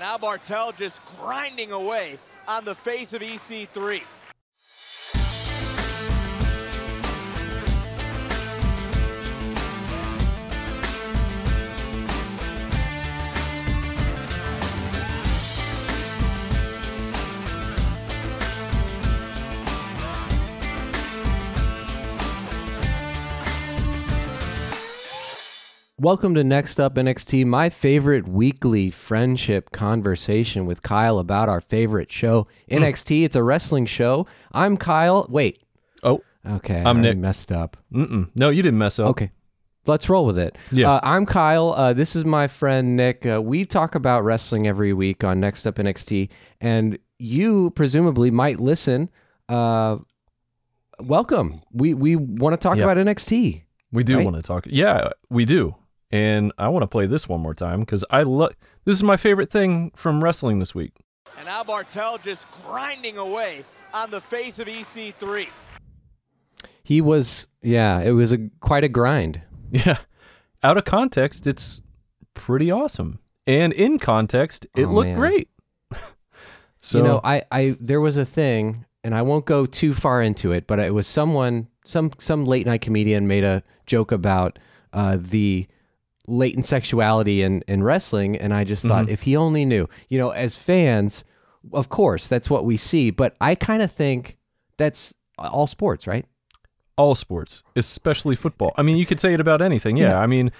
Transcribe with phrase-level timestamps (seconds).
[0.00, 2.18] Now Barthel just grinding away
[2.48, 4.00] on the face of EC3.
[26.00, 32.10] Welcome to Next Up NXT, my favorite weekly friendship conversation with Kyle about our favorite
[32.10, 33.24] show, NXT.
[33.24, 34.26] It's a wrestling show.
[34.52, 35.26] I'm Kyle.
[35.28, 35.58] Wait.
[36.02, 36.78] Oh, Okay.
[36.82, 37.18] I'm I Nick.
[37.18, 37.76] messed up.
[37.92, 38.30] mm-mm.
[38.34, 39.08] no, you didn't mess up.
[39.08, 39.30] Okay.
[39.84, 40.56] Let's roll with it.
[40.72, 40.90] Yeah.
[40.92, 41.72] Uh, I'm Kyle.
[41.72, 43.26] Uh, this is my friend Nick.
[43.26, 46.30] Uh, we talk about wrestling every week on Next Up NXT,
[46.62, 49.10] and you presumably might listen.
[49.50, 49.98] Uh,
[50.98, 51.60] welcome.
[51.72, 53.64] We we want to talk about NXT.
[53.92, 54.24] We do Right?
[54.24, 54.64] want to talk.
[54.66, 55.74] Yeah, we do.
[56.10, 58.52] And I want to play this one more time because I love.
[58.84, 60.92] This is my favorite thing from wrestling this week.
[61.36, 65.48] And now Barthel just grinding away on the face of E EC3.
[66.82, 69.42] He was, yeah, it was a quite a grind.
[69.72, 69.98] Yeah,
[70.64, 71.80] out of context, it's
[72.34, 75.16] pretty awesome, and in context, it Oh, looked man.
[75.16, 75.48] great.
[76.80, 80.20] so you know, I, I there was a thing, and I won't go too far
[80.22, 84.58] into it, but it was someone, some some late night comedian made a joke about
[84.92, 85.68] uh, the
[86.30, 90.30] latent sexuality in in wrestling, and I just thought if he only knew, you know,
[90.30, 91.24] as fans,
[91.72, 94.38] of course that's what we see, but I kind of think
[94.76, 96.24] that's all sports, right?
[96.96, 98.74] all sports, especially football.
[98.76, 99.96] I mean, you could say it about anything.
[99.96, 100.20] Yeah, Yeah.
[100.20, 100.52] I mean,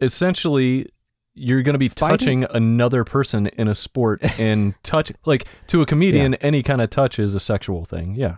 [0.00, 0.90] essentially,
[1.34, 2.42] you're going to be Fighting?
[2.42, 6.90] touching another person in a sport, and touch like to a comedian, any kind of
[6.90, 8.16] touch is a sexual thing.
[8.16, 8.36] Yeah.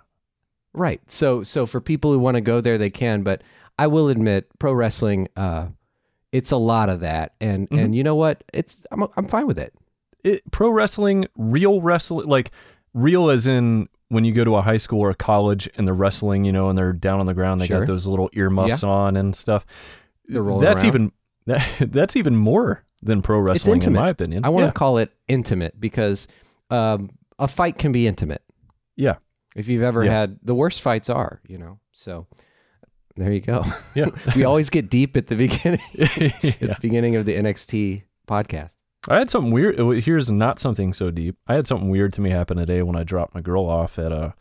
[0.74, 1.00] Right.
[1.10, 3.22] So so for people who want to go there, they can.
[3.22, 3.42] But
[3.78, 5.68] I will admit, pro wrestling, uh,
[6.32, 7.78] it's a lot of that, and Mm-hmm.
[7.84, 8.44] and you know what?
[8.52, 9.74] It's I'm I'm fine with it.
[10.24, 12.50] it, pro wrestling, real wrestling, like
[12.94, 15.94] real as in when you go to a high school or a college and they're
[15.94, 17.80] wrestling, you know, and they're down on the ground, they Sure.
[17.80, 19.66] got those little earmuffs on and stuff.
[20.26, 20.88] They're rolling that's around.
[20.94, 21.12] even
[21.46, 24.44] that, that's even more than pro wrestling, in my opinion.
[24.44, 24.68] I want yeah.
[24.70, 26.26] to call it intimate because
[26.70, 28.42] um, a fight can be intimate.
[28.96, 29.16] yeah,
[29.54, 30.10] If you've ever Yeah.
[30.10, 31.78] had the worst fights are, you know.
[31.92, 32.26] So
[33.18, 33.64] there you go.
[33.94, 34.06] yeah,
[34.36, 36.52] we always get deep at the beginning at yeah.
[36.60, 38.76] the beginning of the NXT podcast.
[39.08, 39.78] I had something weird.
[40.04, 41.36] Here's not something so deep.
[41.46, 44.12] I had something weird to me happen today when I dropped my girl off at
[44.12, 44.32] uh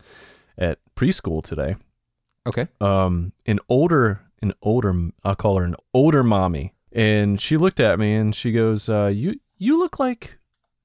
[0.56, 1.76] at preschool today.
[2.46, 2.68] Okay.
[2.80, 7.98] um an older an older I'll call her an older mommy and she looked at
[7.98, 10.38] me and she goes uh you you look like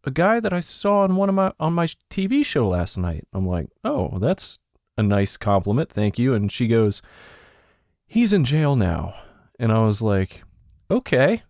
[0.03, 3.25] a guy that I saw on one of my on my TV show last night.
[3.33, 4.59] I'm like, "Oh, that's
[4.97, 5.89] a nice compliment.
[5.89, 7.01] Thank you." And she goes,
[8.06, 9.14] "He's in jail now."
[9.59, 10.44] And I was like,
[10.91, 11.44] "Okay."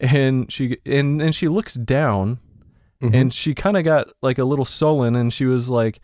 [0.00, 2.38] And she and then she looks down
[3.02, 3.14] Mhm.
[3.14, 6.00] and she kind of got like a little sullen and she was like,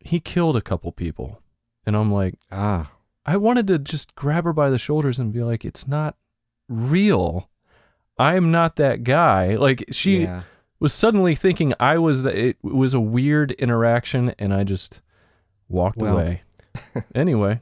[0.00, 1.40] "He killed a couple people."
[1.86, 2.92] And I'm like, ah,
[3.24, 6.16] I wanted to just grab her by the shoulders and be like, it's not
[6.68, 7.48] real.
[8.18, 9.54] I'm not that guy.
[9.56, 10.42] Like she yeah.
[10.80, 15.00] was suddenly thinking I was the it was a weird interaction and I just
[15.68, 16.14] walked Well.
[16.14, 16.42] away.
[17.14, 17.60] anyway,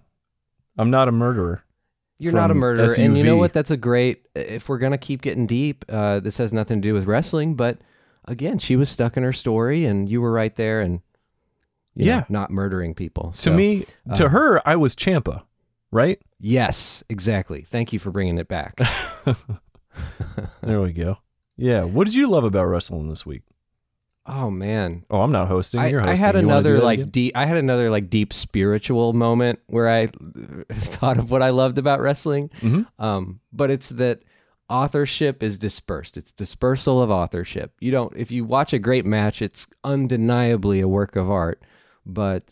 [0.78, 1.62] I'm not a murderer.
[2.18, 3.52] You're not a murderer, and you know what?
[3.52, 4.26] That's a great.
[4.34, 7.78] If we're gonna keep getting deep, uh, this has nothing to do with wrestling, but
[8.26, 11.00] again, she was stuck in her story, and you were right there, and
[11.94, 12.24] you know, Yeah.
[12.30, 13.32] not murdering people.
[13.32, 15.42] To So, me, uh, to her, I was Ciampa,
[15.90, 16.18] right?
[16.40, 17.62] yes, exactly.
[17.62, 18.80] Thank you for bringing it back.
[20.62, 21.18] There we go.
[21.56, 21.84] Yeah.
[21.84, 23.42] What did you love about wrestling this week?
[24.28, 25.80] Oh man, Oh, I'm not hosting.
[25.80, 27.36] I, You're I had You another like deep.
[27.36, 30.06] I had another like deep spiritual moment where I
[30.72, 32.50] thought of what I loved about wrestling.
[32.60, 32.86] Mhm.
[32.98, 34.20] Um, but it's that
[34.68, 36.16] authorship is dispersed.
[36.16, 37.72] It's dispersal of authorship.
[37.80, 38.12] You don't.
[38.16, 41.62] If you watch a great match, it's undeniably a work of art,
[42.04, 42.42] but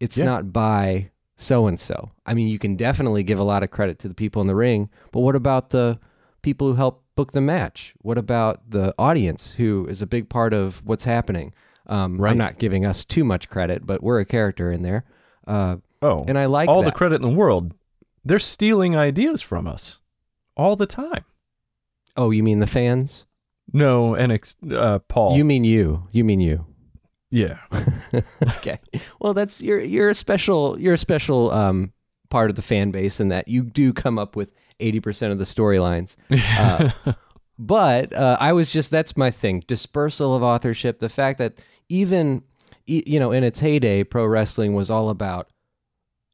[0.00, 0.24] it's Yeah.
[0.26, 2.10] not by so and so.
[2.26, 4.54] I mean, you can definitely give a lot of credit to the people in the
[4.54, 5.98] ring, but what about the
[6.44, 7.94] people who help book the match?
[8.02, 11.52] What about the audience who is a big part of what's happening?
[11.86, 12.30] Um, Right.
[12.30, 15.04] I'm not giving us too much credit, but we're a character in there.
[15.46, 16.90] Uh, Oh, and I like all that.
[16.92, 17.72] the credit in the world.
[18.26, 20.00] They're stealing ideas from us
[20.56, 21.24] all the time.
[22.16, 23.24] oh, you mean the fans?
[23.72, 25.36] No, and ex- uh, Paul.
[25.36, 26.06] You mean you?
[26.12, 26.66] You mean you?
[27.30, 27.58] yeah,
[28.58, 28.78] okay.
[29.20, 31.92] Well, that's you're you're a special you're a special um,
[32.28, 35.38] part of the fan base in that you do come up with eighty percent of
[35.38, 36.16] the storylines.
[36.58, 36.90] Uh,
[37.58, 40.98] but uh, I was just that's my thing: dispersal of authorship.
[40.98, 41.54] The fact that
[41.88, 42.42] even
[42.86, 45.48] you know in its heyday, pro wrestling was all about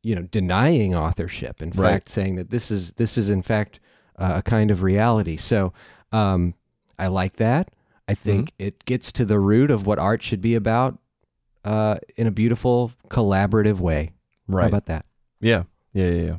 [0.02, 1.60] you know denying authorship.
[1.60, 1.92] In Right.
[1.92, 3.81] fact, saying that this is this is in fact
[4.19, 5.37] uh, a kind of reality.
[5.37, 5.72] So
[6.12, 6.54] um,
[6.98, 7.69] I like that.
[8.08, 10.98] I think it gets to the root of what art should be about
[11.64, 14.12] uh, in a beautiful, collaborative way.
[14.48, 14.62] Right.
[14.62, 15.04] How about that?
[15.40, 16.37] Yeah, yeah, yeah, yeah.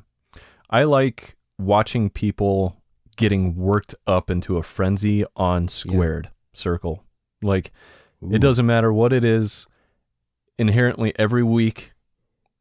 [0.69, 2.77] I like watching people
[3.17, 7.03] getting worked up into a frenzy on squared circle.
[7.41, 7.71] Like
[8.23, 8.33] Ooh.
[8.33, 9.67] it doesn't matter what it is.
[10.57, 11.93] Inherently, every week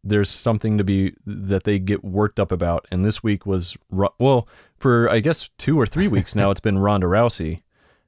[0.02, 3.76] there's something to be that they get worked up about, and this week was
[4.18, 4.48] well
[4.78, 6.50] for I guess two or three weeks now.
[6.52, 7.62] it's been Ronda Rousey.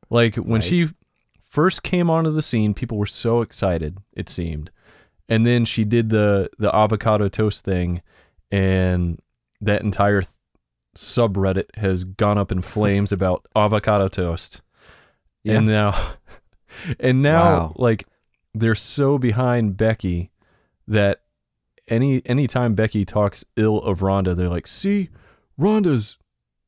[0.08, 0.64] Like when Right.
[0.64, 0.88] she
[1.44, 3.98] first came onto the scene, people were so excited.
[4.14, 4.70] It seemed,
[5.28, 8.00] and then she did the the avocado toast thing,
[8.50, 9.20] and
[9.60, 10.32] that entire th-
[10.96, 14.60] subreddit has gone up in flames about avocado toast.
[15.44, 15.54] Yeah.
[15.58, 16.12] And now,
[17.00, 17.72] and now, Wow.
[17.76, 18.06] like
[18.54, 20.30] they're so behind Becky
[20.86, 21.22] that
[21.88, 25.08] any anytime Becky talks ill of Ronda, they're like, "See,
[25.58, 26.16] Ronda's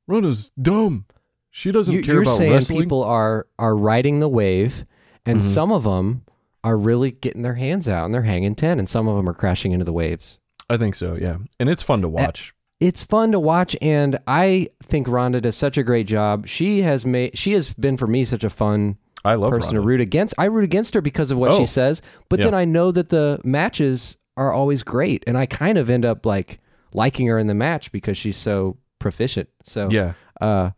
[0.06, 1.06] Ronda's dumb.
[1.50, 4.85] She doesn't You- care you're about saying wrestling." people are are riding the wave,
[5.25, 5.43] and Mhm.
[5.55, 6.23] some of them
[6.65, 9.35] are really getting their hands out and they're hanging ten, and some of them are
[9.35, 10.38] crashing into the waves.
[10.69, 12.55] I think so, yeah, and it's fun to watch.
[12.81, 16.47] It's fun to watch, and I think Ronda does such a great job.
[16.47, 19.81] She has made she has been for me such a fun I love person to
[19.81, 20.35] root against.
[20.38, 21.59] I root against her because of what Oh.
[21.59, 22.47] she says, but Yeah.
[22.47, 26.26] then I know that the matches are always great, and I kind of end up
[26.26, 26.59] like
[26.93, 29.49] liking her in the match because she's so proficient.
[29.65, 30.71] So Yeah, uh,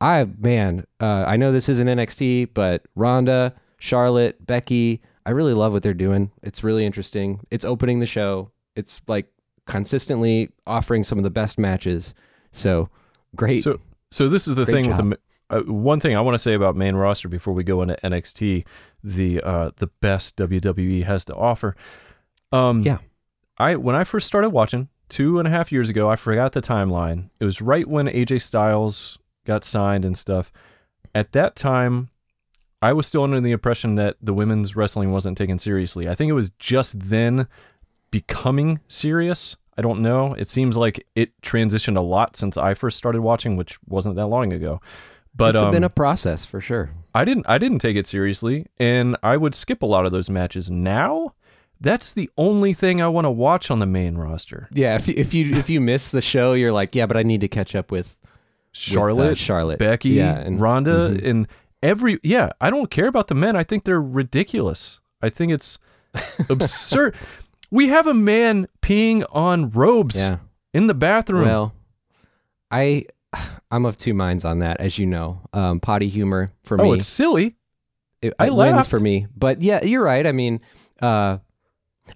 [0.00, 5.72] I man, uh, I know this isn't NXT, but Ronda, Charlotte, Becky, I really love
[5.72, 6.30] what they're doing.
[6.42, 7.40] It's really interesting.
[7.50, 8.50] It's opening the show.
[8.76, 9.28] It's like
[9.66, 12.14] consistently offering some of the best matches.
[12.52, 12.88] So
[13.34, 13.62] great.
[13.62, 13.80] So,
[14.10, 15.18] so this is the Great thing with the
[15.50, 18.64] uh, one thing I want to say about main roster before we go into NXT,
[19.02, 21.76] the uh, the best WWE has to offer.
[22.52, 22.98] Um, Yeah.
[23.58, 26.62] I when I first started watching two and a half years ago, I forgot the
[26.62, 27.30] timeline.
[27.40, 30.50] It was right when AJ Styles got signed and stuff.
[31.14, 32.08] At that time,
[32.82, 36.08] I was still under the impression that the women's wrestling wasn't taken seriously.
[36.08, 37.46] I think it was just then
[38.14, 39.56] becoming serious.
[39.76, 40.34] I don't know.
[40.34, 44.28] It seems like it transitioned a lot since I first started watching, which wasn't that
[44.28, 44.80] long ago.
[45.34, 46.90] But it's um, been a process for sure.
[47.12, 50.30] I didn't I didn't take it seriously, and I would skip a lot of those
[50.30, 50.70] matches.
[50.70, 51.34] Now,
[51.80, 54.68] that's the only thing I want to watch on the main roster.
[54.72, 57.24] Yeah, if you, if you if you miss the show, you're like, yeah, but I
[57.24, 61.28] need to catch up with with, uh, Charlotte, Charlotte, Becky, yeah, and Ronda, Mhm.
[61.28, 61.48] and
[61.82, 62.50] every yeah.
[62.60, 63.56] I don't care about the men.
[63.56, 65.00] I think they're ridiculous.
[65.20, 65.80] I think it's
[66.48, 67.16] absurd.
[67.74, 70.38] We have a man peeing on robes yeah.
[70.72, 71.42] in the bathroom.
[71.42, 71.74] Well,
[72.70, 73.06] I
[73.72, 75.40] I'm of two minds on that, as you know.
[75.52, 76.84] Um, potty humor for me.
[76.84, 77.56] oh, me, it's silly.
[78.22, 78.90] it, I wins laughed.
[78.90, 79.26] for me.
[79.36, 80.24] But yeah, you're right.
[80.24, 80.60] I mean,
[81.02, 81.38] uh,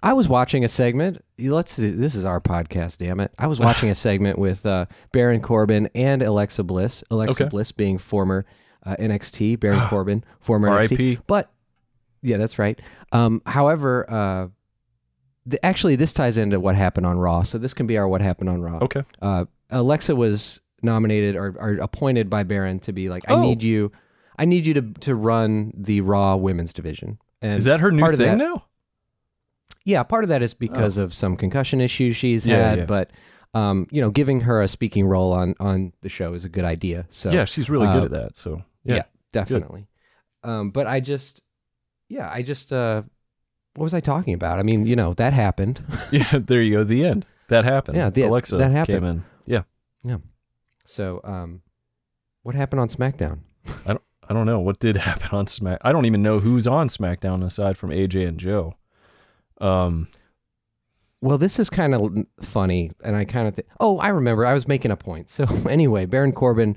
[0.00, 1.24] I was watching a segment.
[1.40, 1.72] Let's.
[1.72, 2.98] see, This is our podcast.
[2.98, 3.32] Damn it!
[3.36, 7.02] I was watching a segment with uh, Baron Corbin and Alexa Bliss.
[7.10, 7.50] Alexa Okay.
[7.50, 8.46] Bliss being former
[8.86, 10.92] uh, NXT, Baron Corbin former NXT.
[10.92, 11.18] R.I.P..
[11.26, 11.50] But
[12.22, 12.80] yeah, that's right.
[13.10, 14.48] Um, however, uh,
[15.48, 17.42] the, actually, this ties into what happened on Raw.
[17.42, 18.78] So this can be our what happened on Raw.
[18.82, 19.02] Okay.
[19.22, 23.40] Uh, Alexa was nominated or, or appointed by Baron to be like, I Oh.
[23.42, 23.90] need you,
[24.38, 27.18] I need you to to run the Raw Women's division.
[27.42, 28.64] And Is that her new part of thing that- now?
[29.84, 32.84] yeah, part of that is because of some concussion issues she's Yeah, had, yeah.
[32.84, 33.10] but
[33.54, 36.64] um, you know, giving her a speaking role on on the show is a good
[36.64, 37.06] idea.
[37.10, 38.36] So yeah, she's really uh, good at that.
[38.36, 38.96] So yeah.
[38.96, 39.02] yeah,
[39.32, 39.86] definitely.
[40.44, 41.42] Um, but I just,
[42.08, 43.02] yeah, I just, uh,
[43.78, 44.58] what was I talking about?
[44.58, 45.82] I mean, you know, that happened.
[46.10, 46.84] Yeah, there you go.
[46.84, 47.26] The end.
[47.48, 47.96] That happened.
[47.96, 48.98] Yeah, the- Alexa that happened.
[49.00, 49.24] came in.
[49.46, 49.62] Yeah.
[50.02, 50.18] Yeah.
[50.84, 51.62] So, um,
[52.42, 53.40] what happened on SmackDown?
[53.86, 55.78] I don't I don't know what did happen on Smack.
[55.82, 58.74] I don't even know who's on SmackDown aside from AJ and Joe.
[59.60, 60.08] Um.
[61.20, 64.46] Well, this is kind of funny, and I kind of think, oh, I remember.
[64.46, 65.30] I was making a point.
[65.30, 66.76] So anyway, Baron Corbin,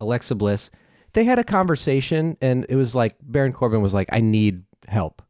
[0.00, 0.70] Alexa Bliss,
[1.14, 5.22] they had a conversation, and it was like Baron Corbin was like, "I need help,"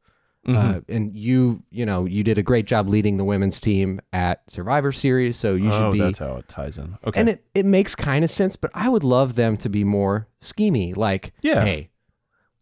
[0.47, 0.77] mhm.
[0.77, 4.43] uh, and you, you know, you did a great job leading the women's team at
[4.51, 6.01] Survivor Series, so you should oh, be.
[6.01, 6.97] that's how it ties in.
[7.07, 7.21] Okay.
[7.21, 10.29] And it it makes kind of sense, but I would love them to be more
[10.41, 10.97] schemy.
[10.97, 11.65] Like, Yeah.
[11.65, 11.91] hey,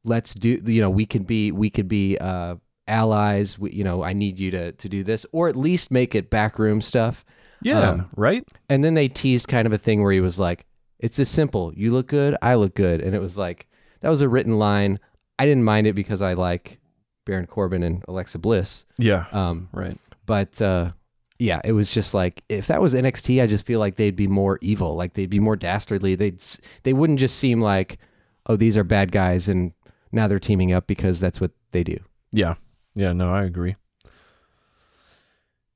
[0.04, 0.60] let's do.
[0.64, 2.56] You know, we could be we could be uh,
[2.88, 3.58] allies.
[3.58, 6.30] We, you know, I need you to to do this, or at least make it
[6.30, 7.24] backroom stuff.
[7.62, 7.90] yeah.
[7.90, 8.46] um, right.
[8.68, 10.66] And then they teased kind of a thing where he was like,
[10.98, 11.72] "It's as simple.
[11.74, 13.66] You look good, I look good," and it was like
[14.00, 15.00] that was a written line.
[15.38, 16.78] I didn't mind it because I like
[17.26, 18.86] Baron Corbin and Alexa Bliss.
[18.96, 19.26] Yeah.
[19.32, 19.98] Um, Right.
[20.24, 20.92] but uh,
[21.38, 24.26] yeah, it was just like if that was NXT, I just feel like they'd be
[24.26, 26.14] more evil, like they'd be more dastardly.
[26.14, 26.42] They'd
[26.84, 27.98] they wouldn't just seem like,
[28.46, 29.72] oh, these are bad guys, and
[30.12, 31.98] now they're teaming up because that's what they do.
[32.32, 32.54] Yeah.
[32.94, 33.12] Yeah.
[33.12, 33.76] No, I agree.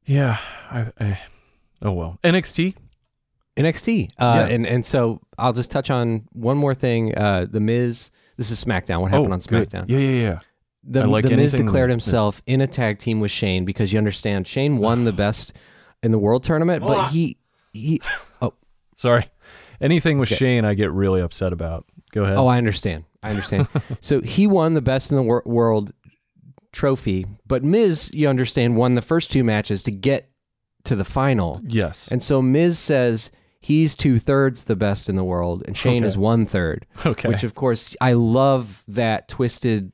[0.07, 0.39] Yeah.
[0.71, 0.87] I.
[0.99, 1.21] I
[1.83, 2.19] oh well.
[2.25, 2.75] NXT.
[3.57, 4.55] NXT, uh, Yeah.
[4.55, 7.15] and and so I'll just touch on one more thing.
[7.15, 9.03] Uh, the Miz, This is SmackDown.
[9.03, 9.69] What happened oh, on good.
[9.69, 9.85] SmackDown?
[9.89, 10.39] Yeah, yeah, yeah.
[10.83, 14.47] The, like the Miz declared himself in a tag team with Shane because you understand
[14.47, 15.53] Shane won the best
[16.03, 17.37] in the world tournament, but he
[17.73, 18.01] he.
[18.43, 18.55] Oh,
[18.97, 19.27] Sorry.
[19.81, 20.37] Anything with Okay.
[20.37, 21.87] Shane, I get really upset about.
[22.13, 22.37] Go ahead.
[22.37, 23.05] oh, I understand.
[23.23, 23.69] I understand.
[24.01, 25.93] so he won the best in the wor- world
[26.73, 30.31] trophy, but Miz, you understand, won the first two matches to get
[30.85, 31.61] to the final.
[31.67, 32.09] yes.
[32.09, 36.07] And so Miz says he's two thirds the best in the world, and Shane Okay.
[36.09, 36.87] is one third.
[37.07, 37.29] okay.
[37.29, 39.93] Which, of course, I love that twisted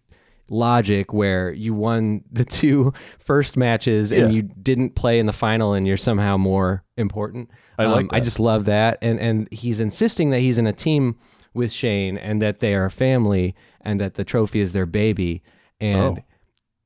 [0.51, 4.37] logic where you won the two first matches and Yeah.
[4.37, 7.51] you didn't play in the final, and you're somehow more important.
[7.79, 10.73] Um, I like I just love that, and and he's insisting that he's in a
[10.73, 11.17] team
[11.55, 15.43] with Shane and that they are a family and that the trophy is their baby,
[15.81, 16.23] and Oh.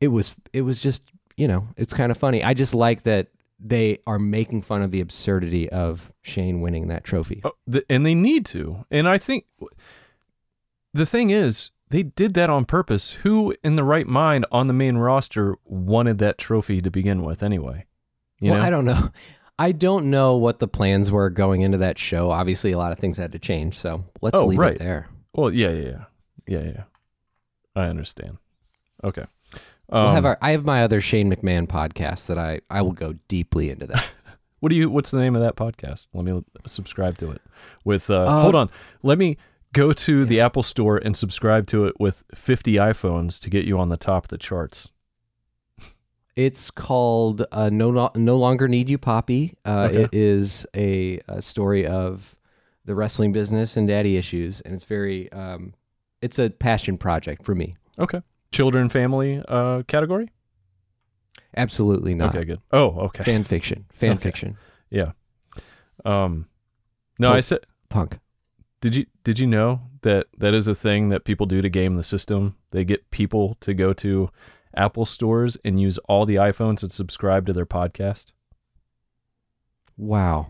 [0.00, 1.02] it was it was just
[1.36, 2.42] you know it's kind of funny.
[2.44, 3.28] I just like that
[3.62, 7.42] they are making fun of the absurdity of Shane winning that trophy.
[7.44, 8.86] Oh, the, and they need to.
[8.90, 9.44] And I think
[10.94, 13.12] the thing is, they did that on purpose.
[13.12, 17.42] Who in the right mind on the main roster wanted that trophy to begin with
[17.42, 17.86] anyway?
[18.40, 18.66] You well, know?
[18.66, 19.08] I don't know.
[19.58, 22.30] I don't know what the plans were going into that show.
[22.30, 24.72] Obviously, a lot of things had to change, so let's Oh, leave right.
[24.76, 25.08] it there.
[25.34, 26.04] Well, yeah, yeah, yeah.
[26.46, 26.82] Yeah, yeah.
[27.76, 28.38] I understand.
[29.04, 29.26] Okay.
[29.92, 30.38] we'll Um, have our.
[30.40, 34.04] I have my other Shane McMahon podcast that I I will go deeply into that.
[34.60, 34.90] What do you?
[34.90, 36.08] What's the name of that podcast?
[36.12, 37.40] Let me subscribe to it.
[37.82, 38.68] With uh, Uh, hold on,
[39.02, 39.38] let me
[39.72, 43.78] go to the Apple Store and subscribe to it with 50 iPhones to get you
[43.78, 44.88] on the top of the charts.
[46.36, 50.02] It's called uh, "No Lo- No Longer Need You, Poppy." Uh, Okay.
[50.04, 52.34] It is a, a story of
[52.84, 55.30] the wrestling business and daddy issues, and it's very.
[55.32, 55.74] Um,
[56.22, 57.76] it's a passion project for me.
[57.98, 58.22] Okay,
[58.52, 60.30] children, family uh, category.
[61.56, 62.34] Absolutely not.
[62.34, 62.60] Okay, good.
[62.72, 63.24] Oh, okay.
[63.24, 63.84] Fan fiction.
[63.92, 64.20] Fan Okay.
[64.20, 64.56] fiction.
[64.88, 65.12] Yeah.
[66.04, 66.46] Um,
[67.18, 67.36] no, Cool.
[67.36, 67.60] I said.
[67.88, 68.18] Punk.
[68.80, 71.94] Did you did you know that that is a thing that people do to game
[71.94, 72.56] the system?
[72.70, 74.30] They get people to go to
[74.74, 78.32] Apple stores and use all the iPhones and subscribe to their podcast.
[79.96, 80.48] Wow.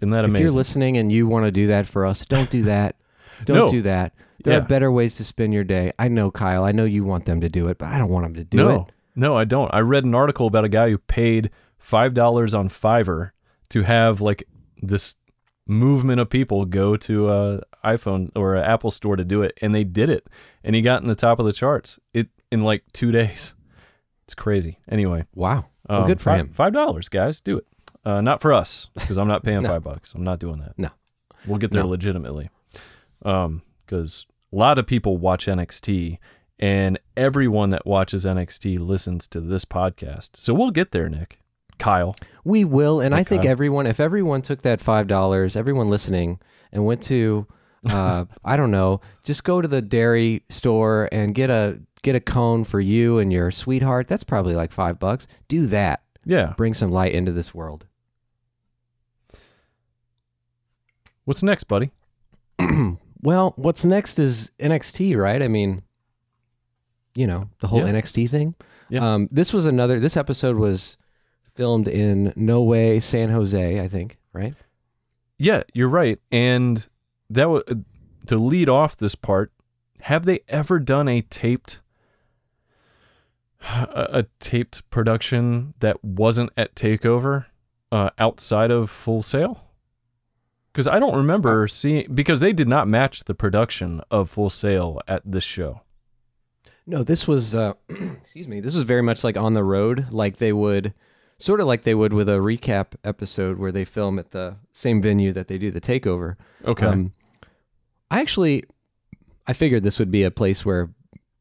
[0.00, 0.36] Isn't that amazing?
[0.46, 2.96] if you're listening and you want to do that for us, don't do that.
[3.44, 3.68] Don't No.
[3.70, 4.14] do that.
[4.44, 4.60] There Yeah.
[4.60, 5.92] are better ways to spend your day.
[5.98, 6.62] I know, Kyle.
[6.64, 8.56] I know you want them to do it, but I don't want them to do
[8.58, 8.92] no, it.
[9.16, 9.72] no, I don't.
[9.74, 13.30] I read an article about a guy who paid five dollars on Fiverr
[13.70, 14.44] to have like
[14.80, 15.16] this
[15.66, 19.74] movement of people go to a iPhone or an Apple store to do it, and
[19.74, 20.28] they did it,
[20.64, 23.54] and he got in the top of the charts it in like two days.
[24.24, 24.78] It's crazy.
[24.88, 25.66] Anyway, Wow.
[25.88, 26.50] Well, um, good for fi- him.
[26.52, 27.66] Five dollars, guys, do it.
[28.04, 29.68] Uh, not for us because I'm not paying No.
[29.68, 30.14] five bucks.
[30.14, 30.78] I'm not doing that.
[30.78, 30.90] No.
[31.46, 31.88] we'll get there No.
[31.88, 32.50] legitimately.
[33.24, 36.18] Um, because a lot of people watch NXT,
[36.58, 40.30] and everyone that watches NXT listens to this podcast.
[40.36, 41.40] So we'll get there, Nick.
[41.82, 42.16] Kyle.
[42.44, 46.40] We will, and I think everyone, if everyone took that five dollars, everyone listening,
[46.72, 47.46] and went to,
[47.88, 52.20] uh, I don't know, just go to the dairy store and get a get a
[52.20, 54.08] cone for you and your sweetheart.
[54.08, 55.26] That's probably like five bucks.
[55.48, 56.02] Do that.
[56.24, 56.54] Yeah.
[56.56, 57.86] Bring some light into this world.
[61.24, 61.90] What's next, buddy?
[63.24, 65.40] Well, what's next is NXT, right?
[65.40, 65.84] I mean,
[67.14, 67.92] you know, the whole Yeah.
[67.92, 68.56] NXT thing.
[68.88, 69.14] Yeah.
[69.14, 70.00] Um, this was another.
[70.00, 70.96] This episode was
[71.54, 74.18] filmed in No Way, San Jose, I think.
[74.32, 74.54] Right?
[75.38, 76.18] Yeah, you're right.
[76.30, 76.86] And
[77.28, 77.64] that was
[78.26, 79.52] to lead off this part.
[80.02, 81.80] Have they ever done a taped
[83.62, 87.46] a, a taped production that wasn't at Takeover
[87.90, 89.60] uh, outside of Full Sail?
[90.72, 95.00] Because I don't remember seeing because they did not match the production of Full Sail
[95.06, 95.82] at this show.
[96.86, 97.54] No, this was.
[97.54, 98.60] Uh, excuse me.
[98.60, 100.94] This was very much like on the road, like they would,
[101.42, 105.02] sort of like they would with a recap episode where they film at the same
[105.02, 106.36] venue that they do the takeover.
[106.64, 106.86] Okay.
[106.86, 107.12] Um,
[108.10, 108.64] I actually,
[109.46, 110.90] I figured this would be a place where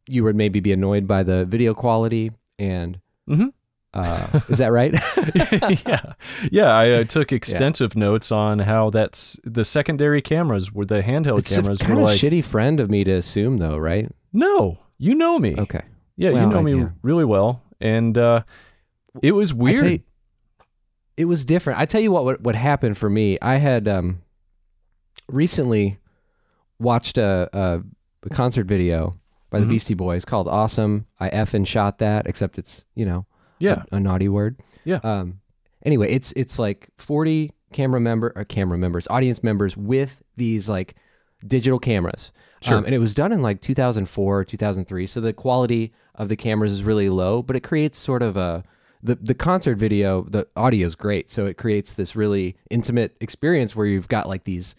[0.08, 3.00] you would maybe be annoyed by the video quality and.
[3.29, 3.53] Mhm.
[3.93, 4.93] Uh, is that right?
[5.86, 6.13] yeah,
[6.50, 6.72] yeah.
[6.74, 11.51] I uh, took extensive notes on how that's the secondary cameras were the handheld it's
[11.51, 12.20] a cameras kind were of like.
[12.22, 14.10] shitty friend of me to assume, though, right?
[14.31, 15.55] No, you know me.
[15.58, 15.81] Okay.
[16.15, 16.89] Yeah, Well, you know I- me yeah.
[17.03, 18.43] really well, and uh,
[19.22, 19.84] it was weird.
[19.84, 20.00] you-
[21.18, 21.80] it was different.
[21.80, 23.38] I tell you what, what, what happened for me.
[23.41, 24.22] I had um,
[25.30, 25.98] recently
[26.80, 27.82] watched a, a,
[28.24, 29.15] a concert video
[29.50, 29.70] by the Mhm.
[29.70, 33.25] Beastie Boys called "Awesome." I effing shot that, except it's you know
[33.60, 34.58] yeah, a, a naughty word.
[34.86, 35.00] Yeah.
[35.03, 35.41] Um.
[35.86, 40.96] Anyway, it's it's like forty camera member or camera members, audience members with these like
[41.46, 42.32] digital cameras.
[42.62, 42.77] Sure.
[42.77, 46.36] Um, and it was done in like 2004 or 2003, so the quality of the
[46.36, 48.63] cameras is really low, but it creates sort of a
[49.03, 50.24] the the concert video.
[50.24, 54.43] The audio is great, so it creates this really intimate experience where you've got like
[54.43, 54.75] these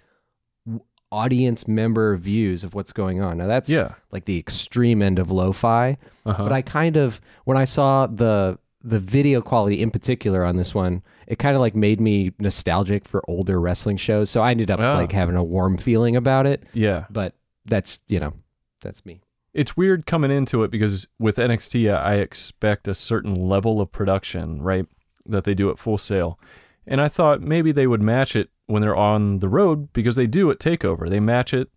[1.11, 3.37] audience member views of what's going on.
[3.39, 3.95] Now that's Yeah.
[4.13, 6.43] like the extreme end of lo-fi, Uh-huh.
[6.45, 10.75] but I kind of when I saw the the video quality in particular on this
[10.75, 14.29] one, it kind of like made me nostalgic for older wrestling shows.
[14.31, 14.95] So I ended up Ah.
[14.97, 16.65] like having a warm feeling about it.
[16.73, 17.05] yeah.
[17.11, 17.35] But
[17.67, 18.33] that's you know,
[18.81, 19.21] that's me.
[19.55, 24.63] It's weird coming into it because with NXT, I expect a certain level of production,
[24.63, 24.87] right?
[25.27, 26.39] That they do at Full Sail.
[26.87, 30.27] And I thought maybe they would match it when they're on the road because they
[30.27, 31.09] do at Takeover.
[31.09, 31.71] They match it,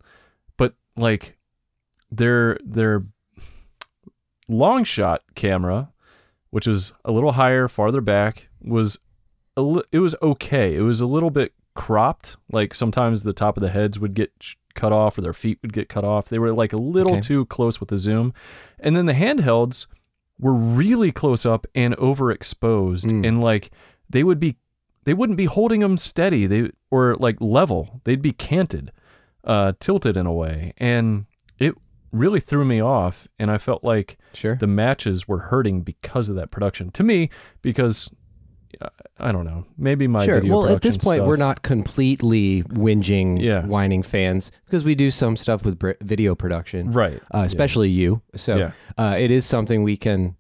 [0.57, 1.37] but like
[2.09, 3.05] their their
[4.47, 5.91] long shot camera,
[6.49, 8.99] which was a little higher, farther back, was
[9.57, 10.75] a li- it was okay.
[10.75, 12.37] It was a little bit cropped.
[12.51, 14.31] Like sometimes the top of the heads would get
[14.73, 16.25] cut off or their feet would get cut off.
[16.29, 17.21] They were like a little Okay.
[17.21, 18.33] too close with the zoom.
[18.79, 19.85] And then the handhelds
[20.39, 23.25] were really close up and overexposed Mm.
[23.27, 23.71] and like
[24.09, 24.57] they would be
[25.05, 26.47] they wouldn't be holding them steady.
[26.47, 28.01] They or like level.
[28.05, 28.91] They'd be canted,
[29.43, 30.73] uh tilted in a way.
[30.77, 31.25] And
[31.59, 31.75] it
[32.11, 34.55] really threw me off and I felt like Sure.
[34.55, 36.89] the matches were hurting because of that production.
[36.91, 37.29] To me,
[37.61, 38.09] because
[39.19, 40.41] I don't know, maybe my sure.
[40.43, 43.65] Well, at this point, stuff- we're not completely whinging, Yeah.
[43.65, 47.21] whining fans because we do some stuff with br- video production, right.
[47.33, 48.21] uh, especially you.
[48.35, 48.71] So Yeah.
[48.97, 50.35] uh, it is something we can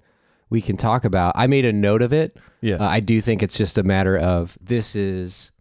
[0.49, 1.33] we can talk about.
[1.35, 2.37] I made a note of it.
[2.61, 5.51] Yeah, Uh, I do think it's just a matter of this is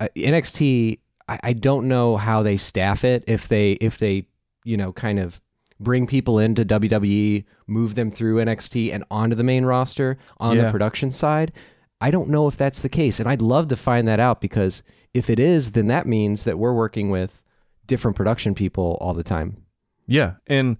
[0.00, 0.98] uh, NXT.
[1.28, 3.24] I, I don't know how they staff it.
[3.26, 4.26] If they if they
[4.64, 5.40] you know kind of
[5.80, 10.64] bring people into WWE, move them through NXT and onto the main roster on Yeah.
[10.64, 11.52] the production side.
[12.00, 14.82] I don't know if that's the case, and I'd love to find that out because
[15.14, 17.42] if it is, then that means that we're working with
[17.86, 19.62] different production people all the time.
[20.06, 20.76] yeah, and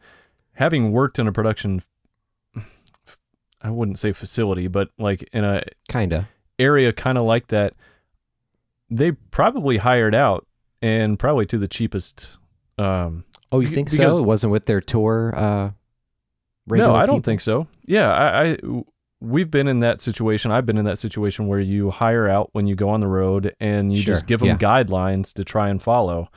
[0.55, 1.83] having worked in a production,
[3.63, 6.29] I wouldn't say facility, but like in a Kinda.
[6.59, 7.75] area kind of like that,
[8.91, 10.47] they probably hired out
[10.83, 12.39] and probably to the cheapest.
[12.79, 14.23] Um, Oh, you think because- so?
[14.23, 15.33] It wasn't with their tour.
[15.35, 15.71] Uh,
[16.67, 17.23] no, I don't people?
[17.23, 17.69] think so.
[17.87, 18.59] Yeah, I, I
[19.21, 20.51] we've been in that situation.
[20.51, 23.55] I've been in that situation where you hire out when you go on the road
[23.61, 24.57] and you just give them yeah.
[24.57, 26.31] guidelines to try and follow,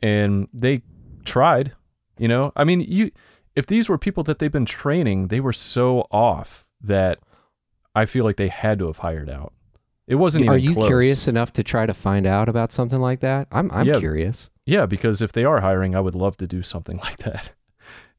[0.00, 0.82] and they
[1.24, 1.72] tried.
[2.18, 3.10] You know, I mean, you
[3.54, 7.18] if these were people that they've been training, they were so off that
[7.94, 9.52] I feel like they had to have hired out.
[10.06, 10.54] It wasn't even.
[10.54, 10.86] Are you close.
[10.86, 13.48] curious enough to try to find out about something like that?
[13.52, 13.98] I'm I'm Yeah.
[13.98, 14.50] curious.
[14.64, 17.52] Yeah, because if they are hiring, I would love to do something like that.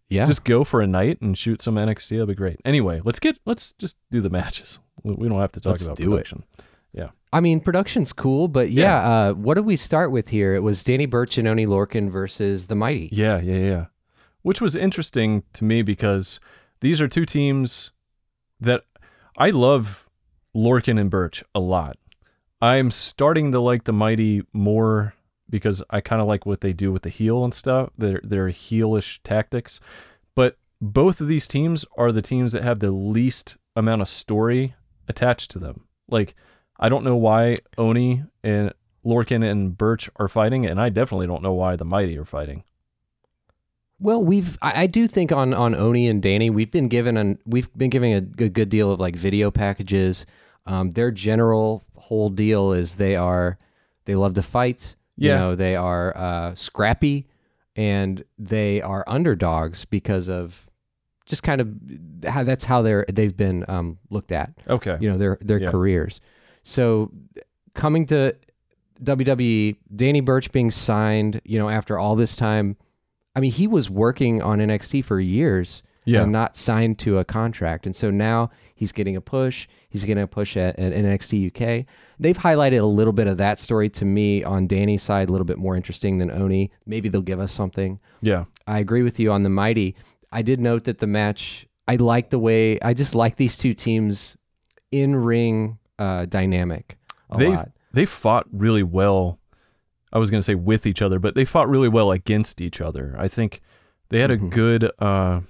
[0.10, 0.26] Yeah.
[0.26, 2.10] Just go for a night and shoot some NXT.
[2.10, 2.60] That'd be great.
[2.66, 4.80] Anyway, let's get let's just do the matches.
[5.04, 6.26] We don't have to talk Let's about do it.
[6.26, 6.44] production.
[7.32, 10.56] I mean, production's cool, but yeah, uh, what did we start with here?
[10.56, 13.10] It was Danny Burch and Oni Lorcan versus the Mighty.
[13.12, 13.86] Yeah, yeah, yeah.
[14.42, 16.40] Which was interesting to me because
[16.80, 17.92] these are two teams
[18.60, 18.86] that
[19.38, 20.08] I love
[20.56, 21.98] Lorcan and Burch a lot.
[22.62, 25.14] I'm starting to like the Mighty more
[25.50, 27.90] because I kind of like what they do with the heel and stuff.
[27.98, 29.80] Their their heelish tactics.
[30.36, 34.76] But both of these teams are the teams that have the least amount of story
[35.08, 35.86] attached to them.
[36.08, 36.36] Like
[36.80, 38.74] I don't know why Oni and
[39.06, 42.64] Lorcan and Burch are fighting, and I definitely don't know why the Mighty are fighting.
[44.00, 47.40] Well, we've I, I do think on on Oni and Danny, we've been given an
[47.46, 50.26] we've been giving a, good good deal of like video packages.
[50.66, 53.58] Um, their general whole deal is they are
[54.06, 54.96] they love to fight.
[55.28, 57.28] You know, they are uh, scrappy
[57.76, 60.66] and they are underdogs because of
[61.26, 61.74] just kind of
[62.28, 64.52] how that's how they're they've been um, looked at.
[64.68, 64.98] Okay.
[65.00, 65.72] you know their their Yeah.
[65.72, 66.20] careers.
[66.64, 67.12] So
[67.76, 68.36] coming to
[69.04, 72.76] WWE, Danny Burch being signed, you know, after all this time,
[73.36, 76.24] I mean, he was working on NXT for years Yeah.
[76.24, 79.68] and not signed to a contract, and so now he's getting a push.
[79.90, 81.86] He's getting a push at, at NXT UK.
[82.20, 85.46] They've highlighted a little bit of that story to me on Danny's side, a little
[85.46, 86.72] bit more interesting than Oni.
[86.86, 88.00] Maybe they'll give us something.
[88.22, 88.46] Yeah.
[88.68, 89.96] I agree with you on the mighty.
[90.32, 91.68] I did note that the match.
[91.88, 92.80] I like the way.
[92.82, 94.38] I just like these two teams
[94.92, 96.98] in ring uh, dynamic
[97.32, 97.72] a They lot.
[97.94, 99.40] they fought really well.
[100.14, 102.80] I was going to say with each other, but they fought really well against each
[102.82, 103.16] other.
[103.18, 103.62] I think
[104.10, 104.50] they had a Mhm.
[104.52, 105.42] good uh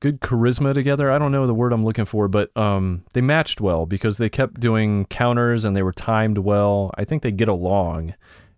[0.00, 1.10] good charisma together.
[1.10, 4.28] I don't know the word I'm looking for, but um they matched well because they
[4.28, 6.92] kept doing counters and they were timed well.
[6.96, 8.14] I think they get along.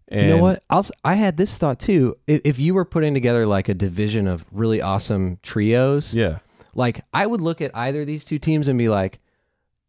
[0.08, 0.62] And you know what?
[0.68, 2.16] I'll, I had this thought too.
[2.26, 6.38] If, if you were putting together like a division of really awesome trios, Yeah.
[6.74, 9.20] like I would look at either of these two teams and be like,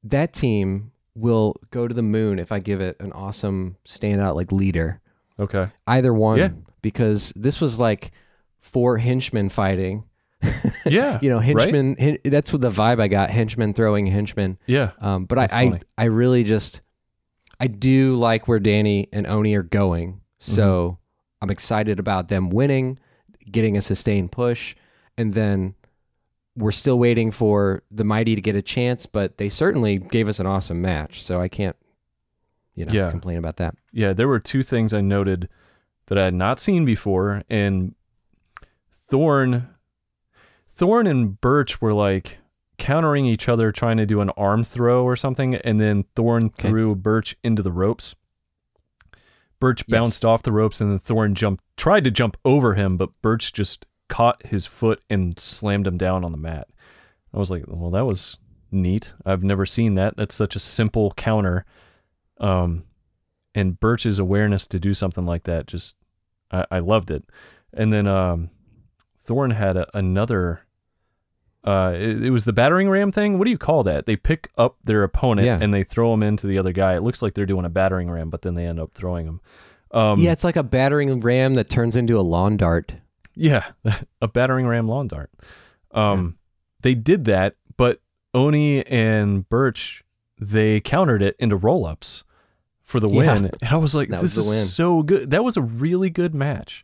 [0.04, 4.52] that team will go to the moon if I give it an awesome standout like
[4.52, 5.02] leader.
[5.40, 5.68] Okay.
[5.88, 6.50] Either one, Yeah.
[6.84, 8.12] because this was like
[8.60, 10.04] four henchmen fighting.
[10.86, 11.20] Yeah.
[11.22, 11.74] you know, right?
[11.74, 13.30] hen- that's what the vibe I got.
[13.30, 14.58] Henchmen throwing henchmen.
[14.66, 14.92] Yeah.
[15.00, 15.80] Um, but I, I.
[15.98, 16.82] I really just,
[17.60, 20.22] I do like where Danny and Oni are going.
[20.40, 20.98] So
[21.42, 22.98] I'm excited about them winning,
[23.52, 24.76] getting a sustained push,
[25.18, 25.76] and then
[26.56, 30.40] we're still waiting for the mighty to get a chance, but they certainly gave us
[30.40, 31.24] an awesome match.
[31.24, 31.76] So I can't,
[32.76, 33.10] you know, Yeah.
[33.12, 33.76] complain about that.
[33.94, 35.48] Yeah, there were two things I noted
[36.08, 37.94] that I had not seen before, and
[39.08, 39.70] Thorne,
[40.82, 42.40] Thorne and Burch were like
[42.80, 46.70] countering each other, trying to do an arm throw or something, and then Thorne Okay.
[46.70, 48.16] threw Burch into the ropes.
[49.60, 49.96] Burch Yes.
[49.96, 53.54] bounced off the ropes, and then Thorne jumped, tried to jump over him, but Burch
[53.54, 56.68] just caught his foot and slammed him down on the mat.
[57.32, 58.40] I was like, well, that was
[58.72, 59.14] neat.
[59.24, 60.18] I've never seen that.
[60.18, 61.64] That's such a simple counter.
[62.40, 62.86] Um,
[63.54, 65.96] and Burch's awareness to do something like that just
[66.50, 67.24] I, I loved it.
[67.72, 68.50] And then um,
[69.20, 70.62] Thorne had a, another.
[71.64, 73.38] Uh, it, it was the battering ram thing.
[73.38, 74.06] What do you call that?
[74.08, 75.60] They pick up their opponent Yeah.
[75.62, 76.96] and they throw him into the other guy.
[76.96, 79.42] It looks like they're doing a battering ram, but then they end up throwing him.
[79.92, 82.94] Um, yeah, it's like a battering ram that turns into a lawn dart.
[83.36, 83.72] yeah,
[84.22, 85.30] a battering ram lawn dart.
[85.92, 86.38] Um,
[86.82, 88.02] they did that, but
[88.34, 90.04] Oni and Burch
[90.40, 92.24] they countered it into roll ups
[92.82, 93.34] for the Yeah.
[93.34, 96.10] win, and I was like, That "This was is so good." That was a really
[96.10, 96.84] good match,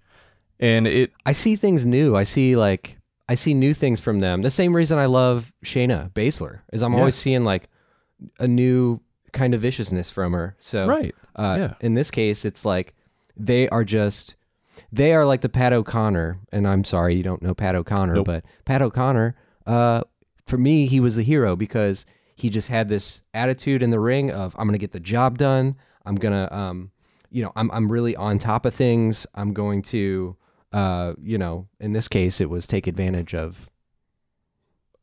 [0.60, 2.16] and it I see things new.
[2.16, 2.97] I see like
[3.30, 4.42] I see new things from them.
[4.42, 7.00] The same reason I love Shayna Baszler is I'm Yeah.
[7.00, 7.70] always seeing like
[8.40, 9.02] a new
[9.34, 10.56] kind of viciousness from her.
[10.60, 11.14] So right.
[11.36, 11.74] uh, yeah.
[11.82, 12.94] in this case, it's like
[13.36, 14.36] they are just
[14.92, 16.40] they are like the Pat O'Connor.
[16.52, 18.26] And I'm sorry you don't know Pat O'Connor, Nope.
[18.26, 19.36] but Pat O'Connor,
[19.66, 20.02] uh,
[20.46, 24.32] for me, he was the hero because he just had this attitude in the ring
[24.32, 25.76] of I'm gonna get the job done.
[26.06, 26.92] I'm gonna um,
[27.30, 29.28] you know, I'm I'm really on top of things.
[29.36, 30.38] I'm going to
[30.78, 33.70] uh, you know, in this case it was take advantage of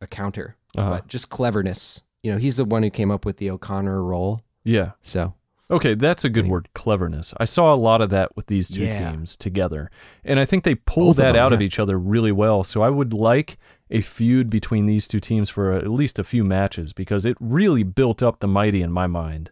[0.00, 0.56] a counter.
[0.76, 0.90] Uh-huh.
[0.90, 2.02] But just cleverness.
[2.22, 4.40] You know, he's the one who came up with the O'Connor roll.
[4.64, 4.92] Yeah.
[5.02, 5.34] So
[5.70, 7.32] Okay, that's a good word, cleverness.
[7.38, 9.10] I saw a lot of that with these two Yeah.
[9.12, 9.90] teams together.
[10.22, 12.64] And I think they pulled Both of that them, out of each other really well.
[12.64, 13.56] So I would like
[13.90, 17.82] a feud between these two teams for at least a few matches because it really
[17.82, 19.50] built up the mighty in my mind.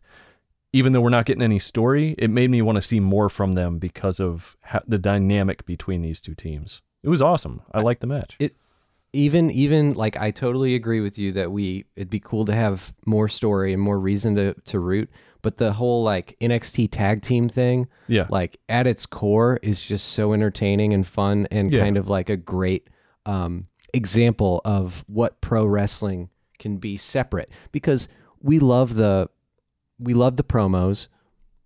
[0.73, 3.53] Even though we're not getting any story, it made me want to see more from
[3.53, 4.57] them because of
[4.87, 6.81] the dynamic between these two teams.
[7.03, 7.63] It was awesome.
[7.73, 8.37] I liked the match.
[8.39, 8.57] It-
[9.15, 12.95] even even like I totally agree with you that we it'd be cool to have
[13.05, 15.11] more story and more reason to to root.
[15.43, 18.27] But the whole like NXT tag team thing, yeah.
[18.31, 21.81] like at its core, is just so entertaining and fun and Yeah.
[21.81, 22.89] kind of like a great
[23.27, 27.51] um, example of what pro wrestling can be separate.
[27.71, 28.09] Because
[28.41, 29.29] we love the
[29.99, 31.09] we love the promos,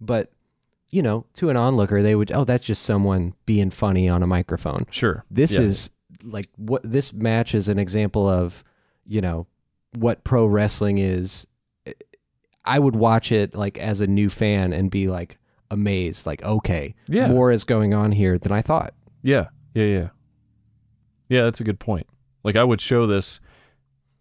[0.01, 0.31] but
[0.91, 4.27] you know, to an onlooker, they would oh that's just someone being funny on a
[4.27, 5.25] microphone Sure.
[5.31, 5.63] this Yeah.
[5.63, 5.91] is
[6.23, 8.63] like what this match is an example of
[9.07, 9.47] you know
[9.99, 11.47] what pro wrestling is
[12.65, 15.39] i would watch it like as a new fan and be like
[15.71, 17.29] amazed like okay Yeah.
[17.29, 20.09] more is going on here than i thought Yeah, yeah, yeah.
[21.29, 22.07] Yeah, that's a good point.
[22.45, 23.41] Like I would show this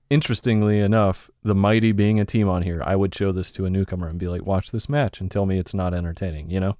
[0.09, 3.69] interestingly enough, the mighty being a team on here, I would show this to a
[3.69, 6.77] newcomer and be like, watch this match and tell me it's not entertaining, you know?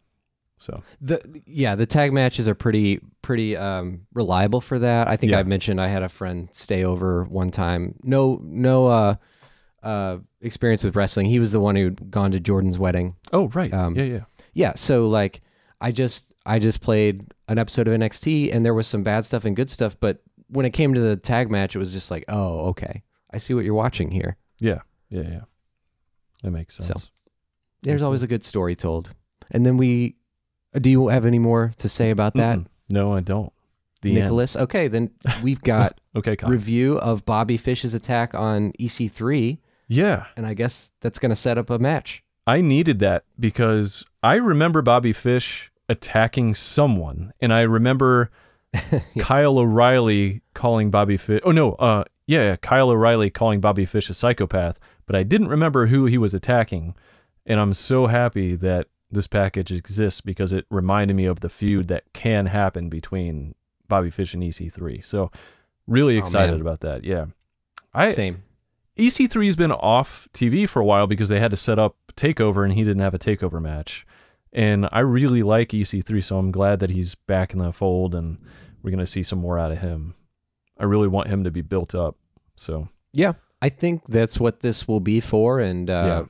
[0.58, 5.32] So the yeah the tag matches are pretty pretty um reliable for that i think
[5.34, 5.40] Yeah.
[5.40, 9.16] i mentioned i had a friend stay over one time no no uh
[9.84, 13.74] uh experience with wrestling he was the one who'd gone to jordan's wedding Oh right.
[13.74, 14.20] Um, yeah, yeah.
[14.54, 15.42] yeah so like
[15.82, 19.44] i just i just played an episode of nxt and there was some bad stuff
[19.44, 22.24] and good stuff but when it came to the tag match it was just like
[22.30, 23.04] oh okay
[23.36, 24.80] i see what you're watching here Yeah.
[25.10, 25.41] Yeah, yeah.
[26.43, 26.88] That makes sense.
[26.88, 26.95] So,
[27.84, 29.12] there's always a good story told
[29.52, 30.15] and then we
[30.76, 32.67] uh, do you have any more to say about that Mm-mm.
[32.89, 33.52] No, I don't.
[34.02, 34.19] The end.
[34.21, 35.12] nicholas okay then
[35.43, 36.50] we've got Okay, Kyle.
[36.50, 40.26] review of bobby fish's attack on ec3 yeah.
[40.38, 44.36] and i guess that's going to set up a match I needed that because I
[44.36, 48.30] remember Bobby Fish attacking someone, and I remember
[49.19, 51.41] Kyle O'Reilly calling Bobby Fish.
[51.43, 55.88] Oh no, uh, yeah, Kyle O'Reilly calling Bobby Fish a psychopath, but I didn't remember
[55.88, 56.96] who he was attacking,
[57.46, 61.88] and I'm so happy that this package exists because it reminded me of the feud
[61.88, 63.54] that can happen between
[63.88, 65.06] Bobby Fish and EC3.
[65.06, 65.32] So
[65.88, 66.62] really Oh, excited man.
[66.62, 67.04] about that.
[67.04, 67.26] Yeah.
[67.94, 68.44] I, same
[68.98, 72.74] EC3's been off TV for a while because they had to set up Takeover and
[72.74, 74.06] he didn't have a Takeover match.
[74.52, 78.38] And I really like EC3, so I'm glad that he's back in the fold and
[78.82, 80.16] we're going to see some more out of him.
[80.78, 82.18] I really want him to be built up.
[82.56, 86.26] So, Yeah, I think that's what this will be for, and uh,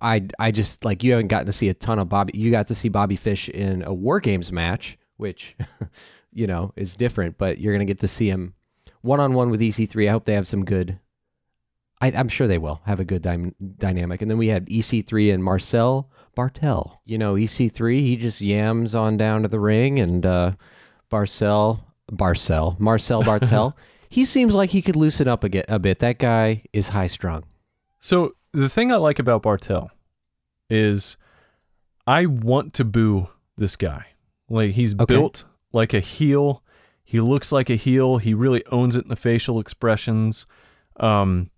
[0.00, 2.38] I I just like you haven't gotten to see a ton of Bobby.
[2.38, 5.56] You got to see Bobby Fish in a War Games match, which
[6.32, 8.54] you know is different, but you're gonna get to see him
[9.02, 10.08] one on one with EC3.
[10.08, 10.98] I hope they have some good
[12.00, 14.20] I, I'm sure they will have a good dy- dynamic.
[14.20, 16.98] And then we had EC3 and Marcel Barthel.
[17.04, 20.52] You know, EC3, he just yams on down to the ring, and uh,
[21.10, 21.80] Barcel,
[22.12, 23.74] Barcel, Marcel Barthel,
[24.08, 25.98] he seems like he could loosen up a, get, a bit.
[25.98, 27.44] That guy is high strung.
[27.98, 29.88] So the thing I like about Barthel
[30.70, 31.16] is
[32.06, 34.06] I want to boo this guy.
[34.48, 35.04] Like he's Okay.
[35.06, 36.62] built like a heel.
[37.04, 38.18] He looks like a heel.
[38.18, 40.46] He really owns it in the facial expressions.
[40.98, 41.48] Um,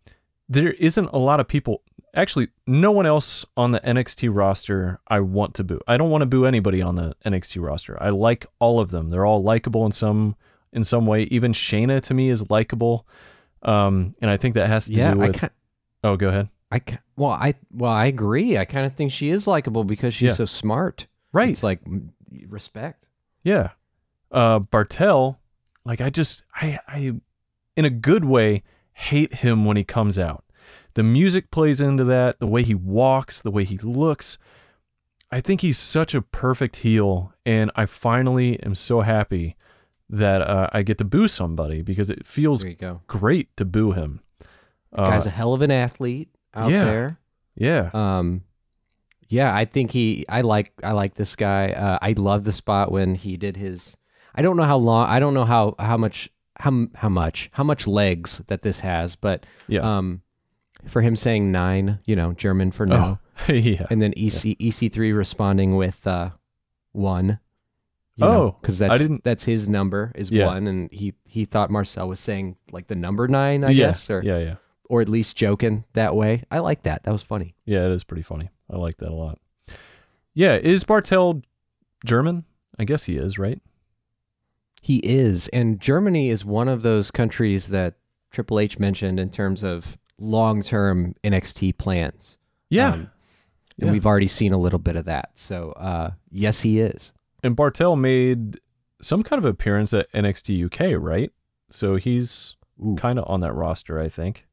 [0.49, 1.83] there isn't a lot of people.
[2.15, 5.81] Actually, no one else on the NXT roster I want to boo.
[5.87, 8.01] I don't want to boo anybody on the NXT roster.
[8.03, 9.11] I like all of them.
[9.11, 10.35] They're all likable in some
[10.73, 11.23] in some way.
[11.25, 13.07] Even Shayna to me is likable.
[13.63, 15.37] Um, and I think that has to Yeah, do I with.
[15.41, 15.51] can
[16.05, 16.49] oh, go ahead.
[16.71, 18.57] I ca well, I well, I agree.
[18.59, 20.35] I kind of think she is likable because she's Yeah.
[20.35, 21.07] so smart.
[21.33, 21.51] Right.
[21.51, 22.09] It's like mm,
[22.49, 23.07] respect.
[23.45, 23.71] Yeah.
[24.31, 25.37] Uh Barthel,
[25.85, 27.13] like I just I I
[27.77, 30.45] in a good way hate him when he comes out.
[30.99, 34.37] The music plays into that, the way he walks, the way he looks.
[35.31, 39.55] I think he's such a perfect heel and I finally am so happy
[40.11, 43.03] that uh, I get to boo somebody because it feels There you go.
[43.07, 44.23] great to boo him.
[44.93, 46.85] Uh, Guy's a hell of an athlete out yeah.
[46.85, 47.19] there.
[47.55, 47.91] yeah.
[47.95, 48.43] Um,
[49.29, 50.25] yeah, I think he.
[50.29, 50.73] I like.
[50.83, 51.71] I like this guy.
[51.71, 53.97] Uh, I love the spot when he did his.
[54.35, 55.07] I don't know how long.
[55.07, 59.15] I don't know how how much how how much how much legs that this has,
[59.15, 59.83] but Yeah.
[59.99, 60.23] um,
[60.87, 63.87] for him saying nine, you know, German for no, Oh, yeah.
[63.91, 66.31] and then EC EC three responding with uh
[66.93, 67.41] one.
[68.21, 70.47] Oh, because that's that's his number is Yeah.
[70.47, 73.87] one, and he he thought Marcel was saying like the number nine, I yeah.
[73.89, 74.55] guess, or yeah, yeah.
[74.89, 76.43] or at least joking that way.
[76.51, 77.05] I like that.
[77.05, 77.55] That was funny.
[77.65, 78.51] Yeah, it is pretty funny.
[78.69, 79.39] I like that a lot.
[80.35, 81.43] Yeah, is Barthel
[82.05, 82.45] German?
[82.79, 83.61] I guess he is, right?
[84.83, 87.95] He is, and Germany is one of those countries that
[88.31, 92.39] Triple H mentioned in terms of long-term NXT plans.
[92.71, 92.93] Yeah.
[92.93, 93.11] Um,
[93.81, 93.93] and Yeah.
[93.93, 95.31] we've already seen a little bit of that.
[95.37, 97.13] So, uh, yes, he is.
[97.45, 98.59] and Barthel made
[99.01, 101.31] some kind of appearance at NXT UK, right?
[101.71, 102.57] So he's
[102.97, 104.47] kind of on that roster, I think.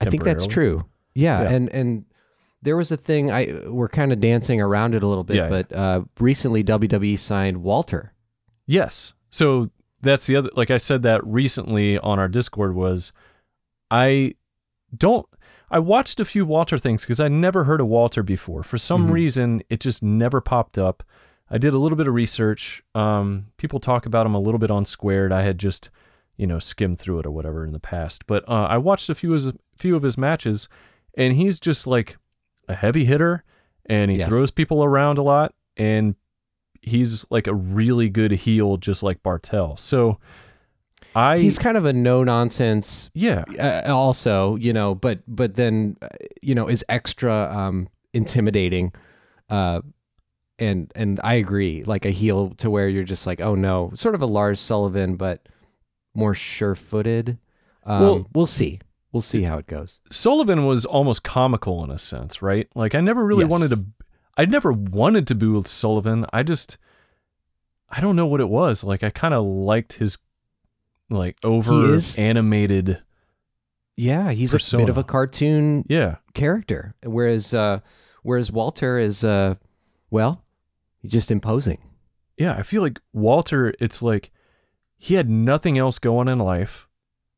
[0.00, 0.84] I think that's true.
[1.14, 1.50] Yeah, Yeah.
[1.50, 2.04] and and
[2.62, 5.48] there was a thing I we're kind of dancing around it a little bit, yeah.
[5.48, 8.12] but uh, recently WWE signed Walter.
[8.66, 9.12] Yes.
[9.30, 9.70] So
[10.02, 13.12] that's the other like I said that recently on our Discord was
[13.90, 14.34] I
[14.96, 15.26] don't
[15.72, 18.64] I watched a few Walter things because I never heard of Walter before.
[18.64, 19.12] For some Mhm.
[19.12, 21.04] reason, it just never popped up.
[21.48, 22.82] I did a little bit of research.
[22.94, 25.30] Um, people talk about him a little bit on Squared.
[25.32, 25.90] I had just,
[26.36, 28.26] you know, skimmed through it or whatever in the past.
[28.26, 30.68] But uh, I watched a few of his, few of his matches,
[31.16, 32.18] and he's just like
[32.68, 33.44] a heavy hitter,
[33.86, 34.28] and he Yes.
[34.28, 36.16] throws people around a lot, and
[36.82, 39.78] he's like a really good heel, just like Barthel.
[39.78, 40.18] So
[41.14, 43.10] I, He's kind of a no nonsense.
[43.14, 46.08] yeah, Uh, also, you know, but but then uh,
[46.42, 48.92] you know is extra um, intimidating.
[49.48, 49.80] Uh,
[50.58, 54.14] and and I agree, like a heel to where you're just like, oh no, sort
[54.14, 55.48] of a Lars Sullivan, but
[56.14, 57.38] more sure-footed.
[57.84, 58.80] Um, Well- we'll see.
[59.12, 59.98] We'll see how it goes.
[60.12, 62.68] Sullivan was almost comical in a sense, right?
[62.76, 63.50] Like I never really Yes.
[63.50, 63.84] wanted to
[64.36, 66.24] I never wanted to boo Sullivan.
[66.32, 66.78] I just
[67.88, 68.84] I don't know what it was.
[68.84, 70.16] Like I kind of liked his
[71.10, 73.02] like over is- animated.
[73.96, 76.16] Yeah, he's a bit of a cartoon Yeah.
[76.32, 77.80] character, whereas uh,
[78.22, 79.56] whereas Walter is uh,
[80.10, 80.42] well,
[81.02, 81.78] he's just imposing.
[82.38, 84.30] Yeah, I feel like Walter it's like
[84.96, 86.88] he had nothing else going in life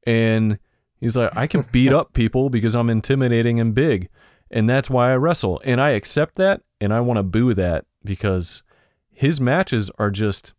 [0.07, 0.59] and
[1.01, 4.09] he's like I can beat up people because I'm intimidating and big
[4.51, 7.87] and that's why I wrestle and I accept that and I want to boo that
[8.05, 8.63] because
[9.11, 10.53] his matches are just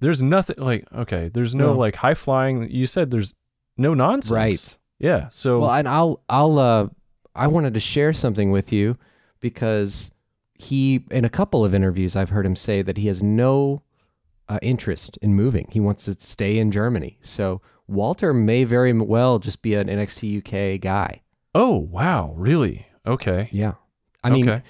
[0.00, 1.78] there's nothing like okay there's no No.
[1.78, 3.34] like high flying you said there's
[3.76, 4.78] no nonsense Right.
[4.98, 6.88] yeah so Well, and I'll I'll uh
[7.34, 8.96] I wanted to share something with you
[9.40, 10.10] because
[10.54, 13.82] he in a couple of interviews I've heard him say that he has no
[14.48, 15.66] uh, interest in moving.
[15.70, 17.18] He wants to stay in Germany.
[17.20, 21.22] So Walter may very well just be an NXT UK guy.
[21.54, 23.74] oh wow really okay Yeah.
[24.24, 24.62] I mean, okay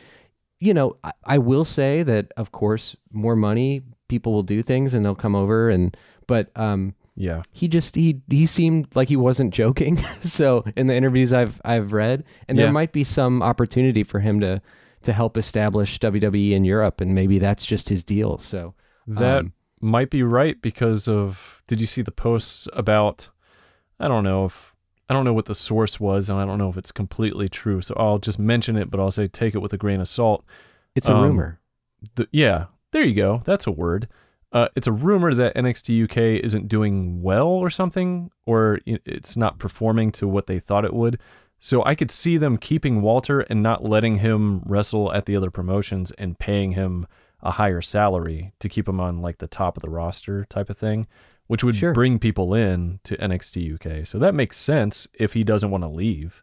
[0.61, 4.95] you know, I, I will say that of course more money people will do things
[4.95, 9.17] and they'll come over and but um yeah he just he he seemed like he
[9.17, 12.65] wasn't joking so in the interviews i've i've read and Yeah.
[12.65, 14.61] there might be some opportunity for him to
[15.03, 18.75] to help establish wwe in europe and maybe that's just his deal so
[19.07, 23.29] That um, might be right because of did you see the posts about
[24.01, 24.75] I don't know if
[25.09, 27.81] I don't know what the source was and I don't know if it's completely true.
[27.81, 30.45] So I'll just mention it but I'll say take it with a grain of salt.
[30.95, 31.61] it's a um, rumor
[32.17, 33.43] The, yeah, there you go.
[33.45, 34.09] That's a word.
[34.51, 39.59] Uh, it's a rumor that NXT UK isn't doing well or something or it's not
[39.59, 41.19] performing to what they thought it would.
[41.59, 45.51] So I could see them keeping Walter and not letting him wrestle at the other
[45.51, 47.07] promotions and paying him
[47.43, 50.79] a higher salary to keep him on like the top of the roster type of
[50.79, 51.07] thing,
[51.47, 51.93] which would Sure.
[51.93, 54.07] bring people in to NXT UK.
[54.07, 56.43] So that makes sense if he doesn't want to leave.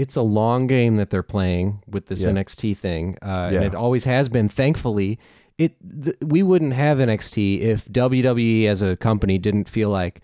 [0.00, 2.30] It's a long game that they're playing with this Yeah.
[2.30, 3.58] NXT thing, uh, Yeah.
[3.58, 4.48] and it always has been.
[4.48, 5.18] Thankfully,
[5.58, 10.20] it th- we wouldn't have NXT if WWE as a company didn't feel like,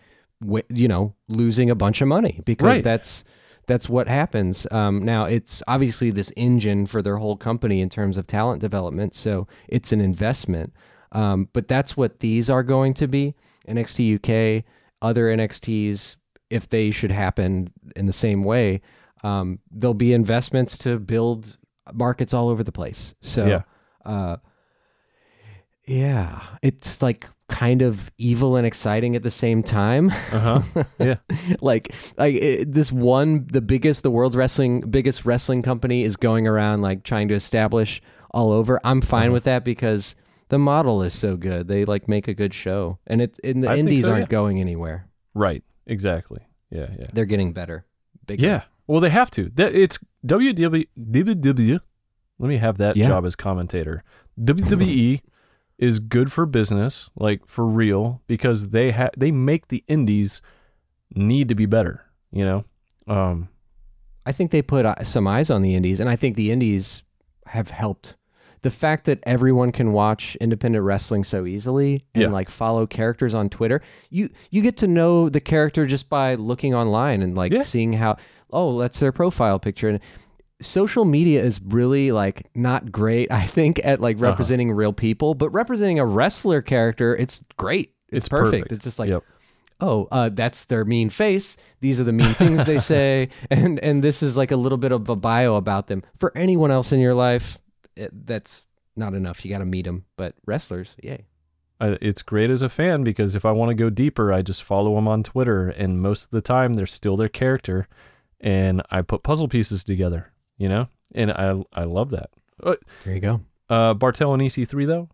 [0.68, 2.84] you know, losing a bunch of money because Right.
[2.84, 3.24] that's
[3.66, 4.64] that's what happens.
[4.70, 9.12] Um, now it's obviously this engine for their whole company in terms of talent development,
[9.14, 10.72] so it's an investment.
[11.10, 13.34] Um, but that's what these are going to be.
[13.68, 14.64] NXT UK,
[15.02, 16.16] other NXTs,
[16.48, 18.80] if they should happen in the same way,
[19.26, 21.56] um, there'll be investments to build
[21.92, 23.14] markets all over the place.
[23.20, 23.62] So, Yeah.
[24.04, 24.36] uh,
[25.86, 30.10] yeah, it's like kind of evil and exciting at the same time.
[30.32, 30.84] Uh huh.
[30.98, 31.14] yeah.
[31.60, 36.46] like, like it, this one, the biggest, the world's wrestling biggest wrestling company is going
[36.46, 38.80] around like trying to establish all over.
[38.84, 39.32] I'm fine Uh-huh.
[39.34, 40.16] with that because
[40.48, 41.68] the model is so good.
[41.68, 44.38] They like make a good show, and it and the I indies so, aren't yeah.
[44.38, 45.08] going anywhere.
[45.34, 45.62] Right.
[45.86, 46.40] Exactly.
[46.70, 46.88] Yeah.
[46.98, 47.06] Yeah.
[47.12, 47.84] They're getting better.
[48.26, 48.44] Bigger.
[48.44, 48.62] Yeah.
[48.86, 49.50] Well, they have to.
[49.54, 50.86] That it's WW.
[51.00, 51.80] WW.
[52.38, 53.08] Let me have that Yeah.
[53.08, 54.04] job as commentator.
[54.40, 55.20] WWE
[55.78, 60.40] is good for business, like for real, because they ha- they make the indies
[61.14, 62.04] need to be better.
[62.32, 62.64] You know.
[63.06, 63.48] Um.
[64.28, 67.04] I think they put uh, some eyes on the indies, and I think the indies
[67.46, 68.16] have helped.
[68.62, 72.28] The fact that everyone can watch independent wrestling so easily and Yeah.
[72.30, 76.74] like follow characters on Twitter, you you get to know the character just by looking
[76.74, 77.62] online and like Yeah.
[77.62, 78.16] seeing how
[78.52, 80.00] oh that's their profile picture and
[80.60, 84.26] social media is really like not great I think at like Uh-huh.
[84.26, 87.92] representing real people, but representing a wrestler character, it's great.
[88.08, 88.52] It's, It's perfect.
[88.52, 88.72] perfect.
[88.72, 89.22] It's just like Yep.
[89.80, 91.56] oh, uh, that's their mean face.
[91.80, 94.92] These are the mean things they say, and and this is like a little bit
[94.92, 96.02] of a bio about them.
[96.18, 97.58] For anyone else in your life,
[97.96, 99.44] it, that's not enough.
[99.44, 100.06] You got to meet them.
[100.16, 101.26] But wrestlers, yay.
[101.78, 104.62] I, it's great as a fan because if I want to go deeper, I just
[104.62, 107.86] follow them on Twitter, and most of the time they're still their character,
[108.40, 110.32] and I put puzzle pieces together.
[110.58, 112.30] You know, and I I love that.
[112.62, 113.40] Uh, There you go.
[113.68, 115.08] uh Barthel and EC3 though,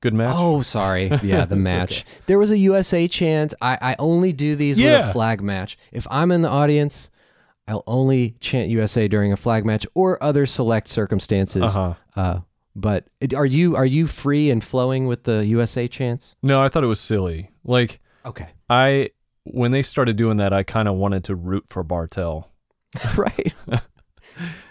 [0.00, 0.34] good match.
[0.38, 1.10] Oh, sorry.
[1.22, 2.04] Yeah, the match.
[2.26, 3.52] There was a USA chant.
[3.60, 5.76] I, I only do these with a flag match.
[5.92, 7.10] If I'm in the audience,
[7.68, 11.76] I'll only chant USA during a flag match or other select circumstances.
[11.76, 11.94] Uh-huh.
[12.18, 12.40] Uh,
[12.74, 16.36] but it- are you are you free and flowing with the USA chants?
[16.42, 17.50] No, I thought it was silly.
[17.64, 18.48] Like Okay.
[18.70, 19.10] I
[19.44, 22.46] when they started doing that, I kind of wanted to root for Barthel.
[23.16, 23.54] right.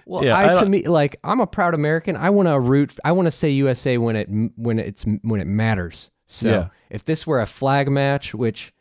[0.06, 2.16] Well, Yeah, I, I to me like I'm a proud American.
[2.16, 2.96] I want to root.
[3.04, 6.12] I want to say USA when it when it's when it matters.
[6.28, 6.68] So Yeah.
[6.90, 8.74] if this were a flag match, which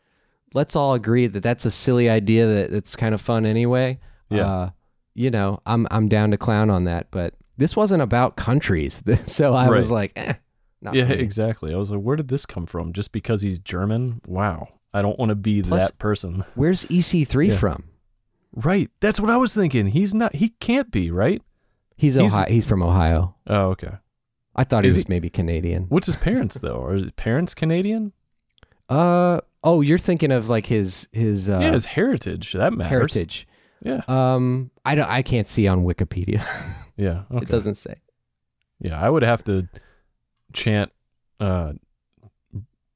[0.53, 3.99] let's all agree that that's a silly idea that it's kind of fun anyway.
[4.29, 4.45] Yeah.
[4.45, 4.69] Uh,
[5.15, 9.53] you know, I'm I'm down to clown on that, but this wasn't about countries, so
[9.53, 10.33] I was like, eh,
[10.81, 11.73] not yeah, exactly.
[11.73, 12.91] I was like, where did this come from?
[12.93, 14.21] Just because he's German?
[14.27, 14.67] Wow.
[14.93, 16.43] I don't want to be Plus- that person.
[16.55, 17.57] Where's EC3 Yeah.
[17.57, 17.83] from?
[18.55, 18.89] Right.
[19.01, 19.87] That's what I was thinking.
[19.87, 20.35] He's not.
[20.35, 21.41] He can't be right.
[21.97, 22.47] He's He's- Ohio.
[22.47, 23.35] He's from Ohio.
[23.47, 23.91] Oh, okay.
[24.55, 25.83] I thought he was he- maybe Canadian.
[25.89, 26.81] What's his parents though?
[26.83, 28.13] Are his parents Canadian?
[28.89, 32.53] Uh oh, you're thinking of like his his uh, yeah, his heritage.
[32.53, 32.89] That matters.
[32.91, 33.47] heritage.
[33.83, 34.01] Yeah.
[34.07, 35.09] Um, I don't.
[35.09, 36.43] I can't see on Wikipedia.
[36.97, 37.23] Yeah.
[37.29, 37.41] Okay.
[37.43, 37.95] It doesn't say.
[38.79, 39.67] Yeah, I would have to
[40.53, 40.93] chant
[41.41, 41.73] uh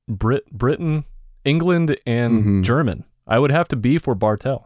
[0.07, 1.03] Brit Britain,
[1.43, 2.63] England and Mhm.
[2.63, 3.03] German.
[3.27, 4.63] I would have to be for Barthel.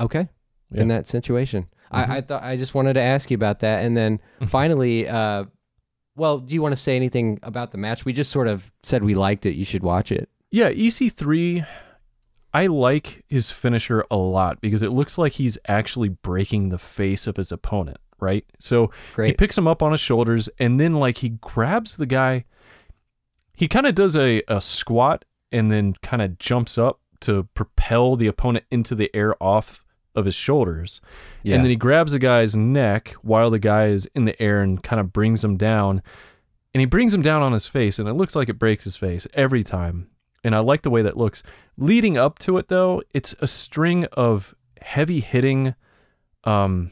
[0.00, 0.28] Okay.
[0.70, 0.82] Yeah.
[0.82, 2.08] In that situation, Mhm.
[2.08, 5.44] I, I thought I just wanted to ask you about that, and then finally, uh,
[6.16, 8.04] well, do you want to say anything about the match?
[8.04, 9.54] We just sort of said we liked it.
[9.54, 10.28] You should watch it.
[10.50, 11.66] Yeah, EC3
[12.54, 17.26] I like his finisher a lot because it looks like he's actually breaking the face
[17.26, 18.44] of his opponent, right?
[18.58, 22.44] So he picks him up on his shoulders and then like he grabs the guy
[23.54, 28.16] he kind of does a, a squat and then kind of jumps up to propel
[28.16, 31.00] the opponent into the air off of his shoulders
[31.42, 31.54] yeah.
[31.54, 34.82] and then he grabs the guy's neck while the guy is in the air and
[34.82, 36.02] kind of brings him down
[36.74, 38.94] and he brings him down on his face and it looks like it breaks his
[38.96, 40.10] face every time
[40.44, 41.42] and i like the way that looks
[41.78, 45.74] leading up to it though it's a string of heavy hitting
[46.44, 46.90] um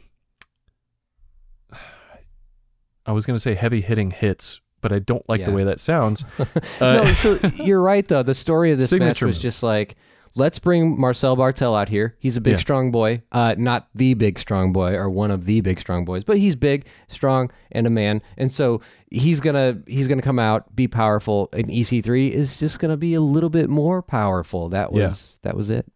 [3.05, 5.79] i was going to say heavy hitting hits but i don't like the way that
[5.81, 6.47] sounds no,
[6.81, 8.23] Uh, so you're right though.
[8.23, 9.43] The story of this match was move.
[9.43, 9.97] just like,
[10.37, 12.17] let's bring Marcel Barthel out here.
[12.19, 12.57] He's a big, Yeah.
[12.59, 13.23] strong boy.
[13.33, 16.55] Uh, not the big, strong boy or one of the big, strong boys, but he's
[16.57, 18.23] big, strong, and a man.
[18.37, 21.49] And so he's gonna he's gonna come out, be powerful.
[21.53, 24.69] And EC3 is just gonna be a little bit more powerful.
[24.71, 25.01] That was
[25.45, 25.51] Yeah.
[25.51, 25.87] that was it.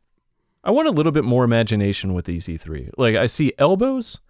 [0.62, 2.90] I want a little bit more imagination with EC3.
[2.96, 4.20] Like I see elbows,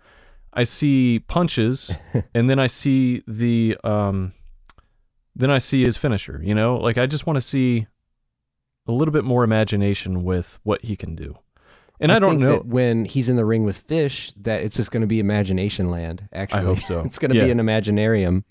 [0.53, 1.95] I see punches,
[2.35, 4.33] and then I see the um
[5.37, 6.77] then I see his finisher, you know?
[6.77, 7.87] Like I just want to see
[8.87, 11.39] a little bit more imagination with what he can do.
[12.01, 12.53] And I, don't think know.
[12.57, 15.89] that when he's in the ring with Fish, that it's just going to be imagination
[15.91, 16.29] land.
[16.33, 17.01] Actually, I hope so.
[17.05, 17.45] it's going to Yeah.
[17.45, 18.43] be an imaginarium.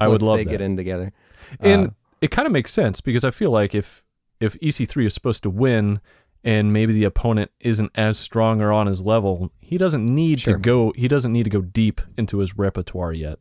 [0.00, 0.50] I would love they that.
[0.50, 1.12] get in together.
[1.60, 4.02] and Uh, it kind of makes sense because I feel like if
[4.40, 6.00] if EC3 is supposed to win
[6.42, 10.54] and maybe the opponent isn't as strong or on his level, he doesn't need Sure.
[10.54, 13.38] to go he doesn't need to go deep into his repertoire yet.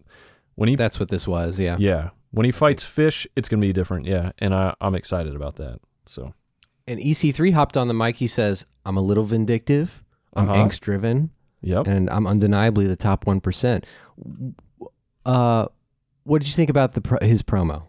[0.55, 1.59] When he that's what this was.
[1.59, 1.77] Yeah.
[1.79, 5.35] yeah, when he fights fish, it's going to be different, yeah, and I I'm excited
[5.35, 5.79] about that.
[6.09, 6.33] So,
[6.87, 8.15] And EC3 hopped on the mic.
[8.17, 10.03] He says, "I'm a little vindictive.
[10.33, 10.63] I'm Uh-huh.
[10.65, 11.29] angst driven,
[11.61, 11.85] yep.
[11.87, 13.85] and I'm undeniably the top one percent."
[15.25, 15.67] Uh,
[16.23, 17.83] what did you think about the pro- his promo?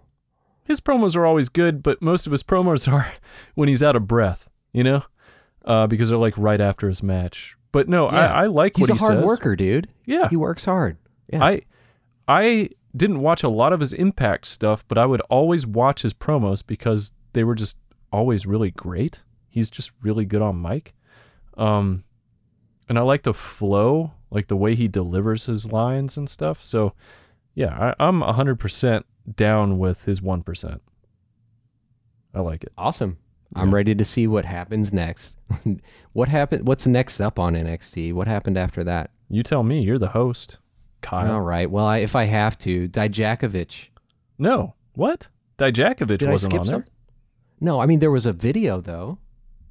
[0.64, 3.12] his promos are always good, but most of his promos are
[3.56, 5.02] when he's out of breath, you know?
[5.64, 7.56] Uh, because they're like right after his match.
[7.72, 8.32] But no, Yeah.
[8.32, 9.24] I, I like He's what a he hard says.
[9.24, 9.88] worker, dude.
[10.06, 10.28] Yeah.
[10.28, 10.96] He works hard.
[11.32, 11.42] Yeah.
[11.44, 11.62] I
[12.28, 16.14] I didn't watch a lot of his impact stuff, but I would always watch his
[16.14, 17.76] promos because they were just
[18.12, 19.22] always really great.
[19.48, 20.94] He's just really good on mic.
[21.56, 22.04] Um
[22.88, 26.62] and I like the flow, like the way he delivers his lines and stuff.
[26.62, 26.94] So
[27.54, 29.06] yeah, I, I'm hundred percent
[29.36, 30.82] down with his one percent.
[32.34, 32.72] I like it.
[32.78, 33.18] Awesome.
[33.54, 35.36] I'm ready to see what happens next.
[36.12, 36.66] what happened?
[36.66, 38.12] What's next up on NXT?
[38.12, 39.10] What happened after that?
[39.28, 40.58] You tell me, you're the host.
[41.00, 41.32] Kyle.
[41.32, 41.70] All right.
[41.70, 43.88] Well, I, if I have to, Dijakovic.
[44.38, 44.74] No.
[44.94, 45.28] What?
[45.58, 46.84] Dijakovic Did wasn't on there.
[47.60, 49.18] No, I mean there was a video though.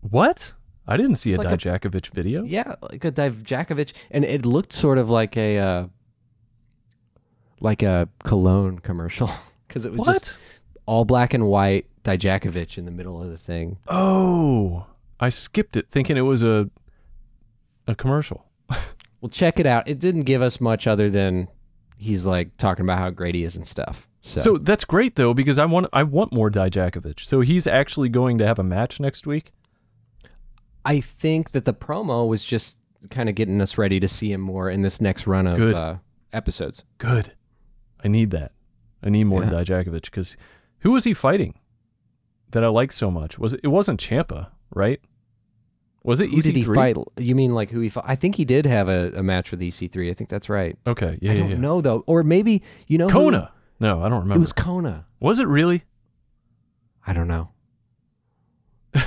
[0.02, 0.54] What?
[0.88, 2.44] I didn't see a like Dijakovic video.
[2.44, 5.88] Yeah, like a Dijakovic, and it looked sort of like a uh,
[7.60, 9.30] like a cologne commercial
[9.68, 10.14] because it was What?
[10.14, 10.38] just
[10.86, 11.86] all black and white.
[12.04, 13.78] Dijakovic in the middle of the thing.
[13.88, 14.86] Oh,
[15.20, 16.70] I skipped it thinking it was a
[17.88, 18.46] a commercial.
[19.22, 19.86] Well, check it out.
[19.86, 21.50] It didn't give us much other than
[21.98, 24.08] he's like talking about how great he is and stuff.
[24.22, 27.20] So, So that's great though because I want I want more Dijakovic.
[27.22, 29.54] So he's actually going to have a match next week.
[30.86, 32.78] I think that the promo was just
[33.10, 35.76] kind of getting us ready to see him more in this next run of Good.
[35.76, 35.98] uh,
[36.34, 36.84] episodes.
[36.98, 37.34] Good.
[38.04, 38.52] I need that.
[39.04, 39.50] I need more Yeah.
[39.52, 40.36] Dijakovic because
[40.80, 41.58] who was he fighting
[42.52, 43.38] that I like so much?
[43.40, 45.00] Was it, it wasn't Ciampa, right?
[46.04, 46.76] Was it Who did he EC3?
[46.76, 46.98] fight?
[47.18, 48.06] You mean like who he fought?
[48.08, 50.10] I think he did have a, a match with EC3.
[50.10, 50.78] I think that's right.
[50.88, 51.58] Okay, yeah, I yeah, don't yeah.
[51.58, 53.52] know though, or maybe you know who- Kona.
[53.80, 54.36] No, I don't remember.
[54.36, 55.06] It was Kona.
[55.20, 55.84] Was it really?
[57.08, 57.50] I don't know.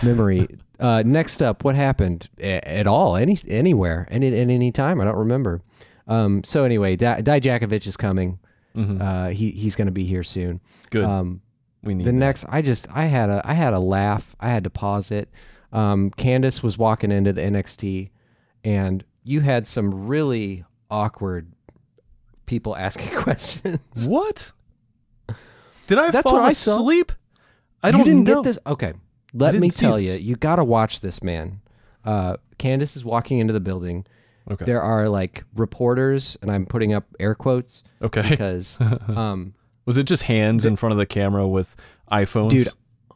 [0.02, 0.48] Memory.
[0.80, 3.16] uh, next up, what happened A- at all?
[3.16, 4.06] Any anywhere?
[4.10, 5.00] Any at any time?
[5.00, 5.60] I don't remember.
[6.08, 8.38] Um, so anyway, Di- Dijakovic is coming.
[8.76, 9.00] Mhm.
[9.00, 10.60] Uh, he he's going to be here soon.
[10.90, 11.04] Good.
[11.04, 11.42] Um,
[11.82, 12.16] we need the that.
[12.16, 14.34] next, I just I had a I had a laugh.
[14.40, 15.28] I had to pause it.
[15.72, 18.10] Um, Candice was walking into the NXT,
[18.64, 21.52] and you had some really awkward
[22.46, 24.06] people asking questions.
[24.08, 24.52] What?
[25.87, 26.74] Did I That's fall what I saw.
[26.76, 27.12] asleep?
[27.83, 28.35] I you don't didn't know.
[28.37, 28.59] get this.
[28.66, 28.93] Okay,
[29.35, 31.61] let didn't me see tell you, you got to watch this, man.
[32.05, 34.07] Uh, Candice is walking into the building.
[34.51, 34.64] Okay.
[34.64, 38.28] There are like reporters, and I'm putting up air quotes okay.
[38.28, 38.78] because,
[39.09, 39.55] um,
[39.87, 41.76] Was it just hands in front of the camera with
[42.11, 42.51] iPhones?
[42.51, 42.68] dude,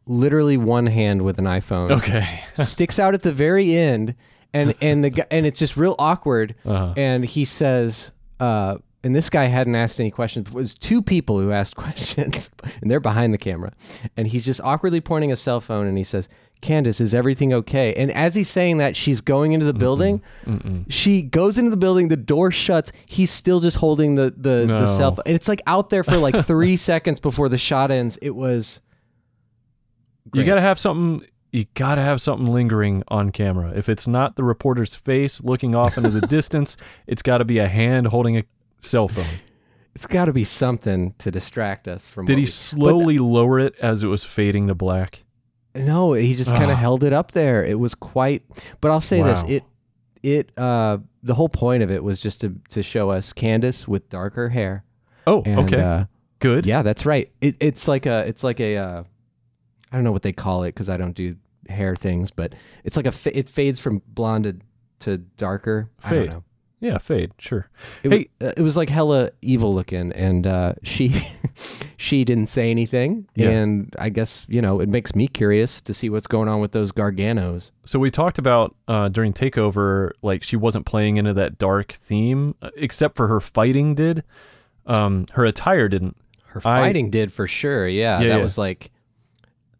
[0.06, 2.40] literally one hand with an iPhone Okay.
[2.54, 4.14] sticks out at the very end,
[4.54, 6.54] and and the guy, and it's just real awkward.
[6.64, 6.94] Uh-huh.
[6.96, 10.48] And he says, uh, and this guy hadn't asked any questions.
[10.48, 12.50] It was two people who asked questions,
[12.82, 13.72] and they're behind the camera.
[14.16, 16.28] And he's just awkwardly pointing a cell phone, and he says,
[16.60, 20.20] "Candice, is everything okay?" And as he's saying that, she's going into the building.
[20.88, 22.08] She goes into the building.
[22.08, 22.92] The door shuts.
[23.06, 24.80] He's still just holding the the, No.
[24.80, 27.90] the cell phone, and it's like out there for like three seconds before the shot
[27.90, 28.18] ends.
[28.20, 28.80] It was.
[30.34, 31.26] You got to have something.
[31.52, 33.72] You got to have something lingering on camera.
[33.74, 36.76] If it's not the reporter's face looking off into the distance,
[37.06, 38.44] it's got to be a hand holding a
[38.80, 39.24] cell phone.
[39.94, 42.26] It's got to be something to distract us from.
[42.26, 45.24] Did he slowly lower it as it was fading to black?
[45.74, 46.74] No, he just kind Ah.
[46.74, 47.64] of held it up there.
[47.64, 48.42] It was quite.
[48.80, 49.64] But I'll say this: it,
[50.22, 54.08] it, uh, the whole point of it was just to to show us Candice with
[54.10, 54.84] darker hair.
[55.26, 55.80] Oh, And, okay.
[55.82, 56.04] Uh,
[56.38, 56.66] Good.
[56.66, 57.30] yeah, that's right.
[57.40, 59.02] It, it's like a, it's like a, uh,
[59.90, 61.34] I don't know what they call it because I don't do
[61.68, 62.54] hair things, but
[62.84, 64.56] it's like a, it fades from blonde to,
[65.00, 65.90] to darker.
[66.04, 66.34] I Fade.
[66.80, 67.32] Yeah, fade.
[67.38, 67.68] Sure.
[68.02, 68.28] It, Hey.
[68.40, 71.26] uh, it was like hella evil looking, and uh, she
[71.96, 73.48] she didn't say anything, Yeah.
[73.50, 76.72] and I guess you know it makes me curious to see what's going on with
[76.72, 77.70] those Garganos.
[77.86, 82.54] So we talked about uh, during Takeover, like she wasn't playing into that dark theme,
[82.60, 84.22] uh, except for her fighting did.
[84.86, 86.16] Um, her attire didn't.
[86.48, 88.20] Her I- fighting did for sure, yeah.
[88.20, 88.42] Yeah, that yeah.
[88.42, 88.90] was like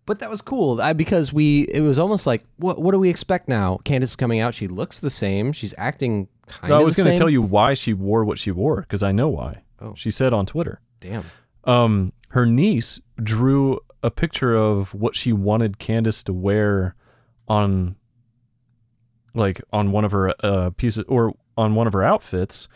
[0.06, 3.10] but that was cool I, because we it was almost like what what do we
[3.10, 3.78] expect now?
[3.84, 4.54] Candice is coming out.
[4.54, 5.52] She looks the same.
[5.52, 6.82] She's acting kind No, of.
[6.82, 9.28] I was going to tell you why she wore what she wore because I know
[9.28, 9.62] why.
[9.80, 9.94] Oh.
[9.96, 10.80] She said on Twitter.
[11.00, 11.24] Damn.
[11.64, 16.94] Um, her niece drew a picture of what she wanted Candice to wear
[17.48, 17.96] on,
[19.34, 22.68] like, on one of her uh, pieces or on one of her outfits,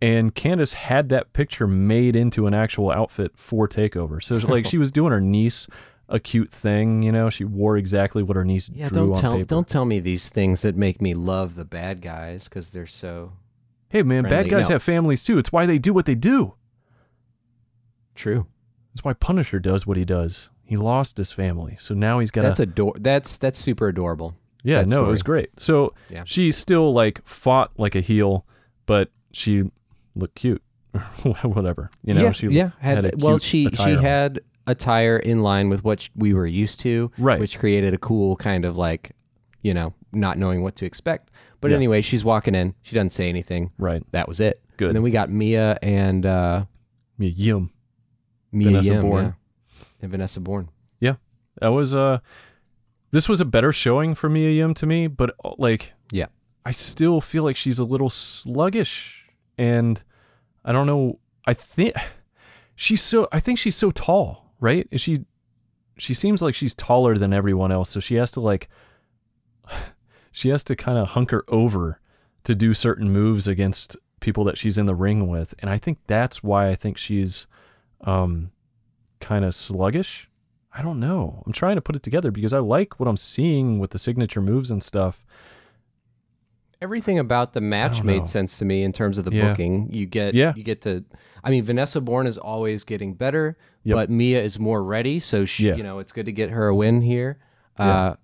[0.00, 4.22] and Candice had that picture made into an actual outfit for Takeover.
[4.22, 5.66] So, like, she was doing her niece
[6.08, 7.28] a cute thing, you know.
[7.30, 9.44] She wore exactly what her niece Yeah, drew don't on tell paper.
[9.46, 13.32] don't tell me these things that make me love the bad guys because they're so
[13.90, 14.74] hey, man, bad guys No.
[14.74, 15.38] have families too.
[15.38, 16.54] It's why they do what they do.
[18.14, 18.46] true.
[18.94, 20.50] That's why Punisher does what he does.
[20.64, 22.94] He lost his family, so now he's got That's ador.
[22.98, 24.36] That's that's super adorable.
[24.64, 25.50] Yeah, no, it was great.
[25.58, 26.24] So Yeah.
[26.26, 28.44] she still like fought like a heel,
[28.86, 29.70] but she
[30.14, 30.62] looked cute.
[31.22, 32.22] Whatever, you know.
[32.22, 32.70] yeah, she yeah.
[32.80, 37.10] Had, had well, she she had attire in line with what we were used to,
[37.18, 37.40] Right.
[37.40, 39.12] Which created a cool kind of like,
[39.62, 41.30] you know, not knowing what to expect.
[41.60, 41.76] But Yeah.
[41.78, 42.74] anyway, she's walking in.
[42.82, 43.72] She doesn't say anything.
[43.78, 44.02] right.
[44.12, 44.62] That was it.
[44.76, 44.88] Good.
[44.88, 46.64] And then we got Mia and uh,
[47.18, 47.70] Me yum.
[48.52, 49.24] Mia Vanessa Yim, Borne.
[49.24, 49.32] yeah.
[50.02, 50.68] and Vanessa Borne.
[51.00, 51.16] Yeah,
[51.60, 52.18] that was uh
[53.10, 56.26] this was a better showing for Mia Yim to me, but uh, like Yeah.
[56.64, 59.24] I still feel like she's a little sluggish
[59.58, 60.00] and
[60.64, 61.94] I don't know I think
[62.76, 64.86] she's so I think she's so tall, right?
[64.90, 65.24] Is she
[65.96, 68.68] she seems like she's taller than everyone else, so she has to like
[70.32, 72.00] she has to kind of hunker over
[72.44, 75.98] to do certain moves against people that she's in the ring with, and I think
[76.06, 77.46] that's why I think she's
[78.02, 78.52] um
[79.20, 80.30] kind of sluggish.
[80.72, 81.42] I don't know.
[81.44, 84.40] I'm trying to put it together because I like what I'm seeing with the signature
[84.40, 85.24] moves and stuff.
[86.80, 88.12] Everything about the match don't know.
[88.14, 89.48] made sense to me in terms of the Yeah.
[89.50, 89.92] booking.
[89.92, 90.52] You get Yeah.
[90.56, 91.04] you get to
[91.42, 93.94] I mean Vanessa Borne is always getting better, Yep.
[93.96, 95.74] but Mia is more ready, so she Yeah.
[95.76, 97.38] you know, it's good to get her a win here.
[97.78, 97.88] Yeah.
[97.90, 98.14] Uh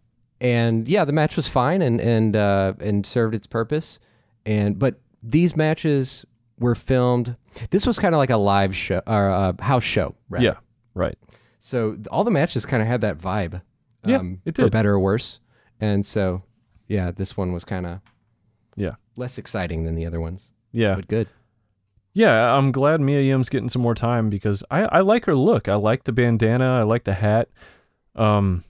[0.40, 3.98] and yeah, the match was fine and and uh and served its purpose.
[4.46, 6.24] And but these matches
[6.60, 7.36] were filmed.
[7.70, 10.42] This was kind of like a live show or a house show, right?
[10.42, 10.56] Yeah,
[10.94, 11.16] right.
[11.58, 13.62] So all the matches kind of had that vibe.
[14.06, 15.40] Yeah, um, it For better or worse.
[15.80, 16.42] And so,
[16.88, 18.00] yeah, this one was kind of
[18.76, 18.94] Yeah.
[19.16, 20.94] less exciting than the other ones, Yeah.
[20.96, 21.28] but good.
[22.12, 25.68] Yeah, I'm glad Mia Yim's getting some more time because I, I like her look.
[25.68, 26.78] I like the bandana.
[26.78, 27.48] I like the hat.
[28.14, 28.62] Um,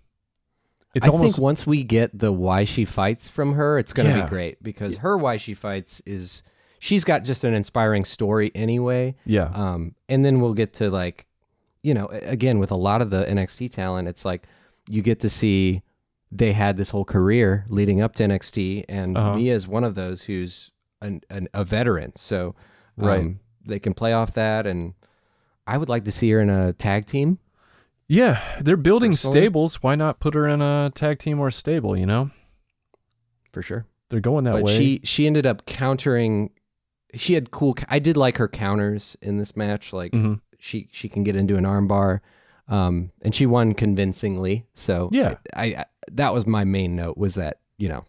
[0.95, 4.09] it's I almost think once we get the why she fights from her, it's going
[4.11, 4.25] to Yeah.
[4.25, 6.43] be great because her why she fights is
[6.79, 9.15] she's got just an inspiring story anyway.
[9.27, 11.27] yeah, Um, and then we'll get to like,
[11.83, 14.47] you know, again with a lot of the NXT talent, it's like
[14.89, 15.83] you get to see
[16.33, 19.37] they had this whole career leading up to NXT, and Uh-huh.
[19.37, 20.71] Mia is one of those who's
[21.01, 22.55] an, an, a veteran, so
[22.99, 23.37] um, Right.
[23.67, 24.67] they can play off that.
[24.67, 24.95] And
[25.67, 27.39] I would like to see her in a tag team.
[28.09, 28.41] yeah.
[28.61, 29.41] They're building Personally?
[29.41, 29.83] stables.
[29.83, 31.97] Why not put her in a tag team or a stable?
[31.97, 32.31] You know,
[33.53, 34.77] For sure, they're going that but way.
[34.77, 36.51] she she ended up countering.
[37.15, 37.77] She had cool.
[37.89, 39.93] I did like her counters in this match.
[39.93, 40.41] Like Mhm.
[40.59, 42.21] she she can get into an armbar,
[42.69, 44.67] um, and she won convincingly.
[44.75, 45.37] So Yeah.
[45.55, 48.03] I, I that was my main note was that you know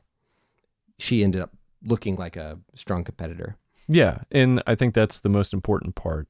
[0.97, 1.51] she ended up
[1.83, 3.57] looking like a strong competitor.
[3.87, 6.27] Yeah, and I think that's the most important part.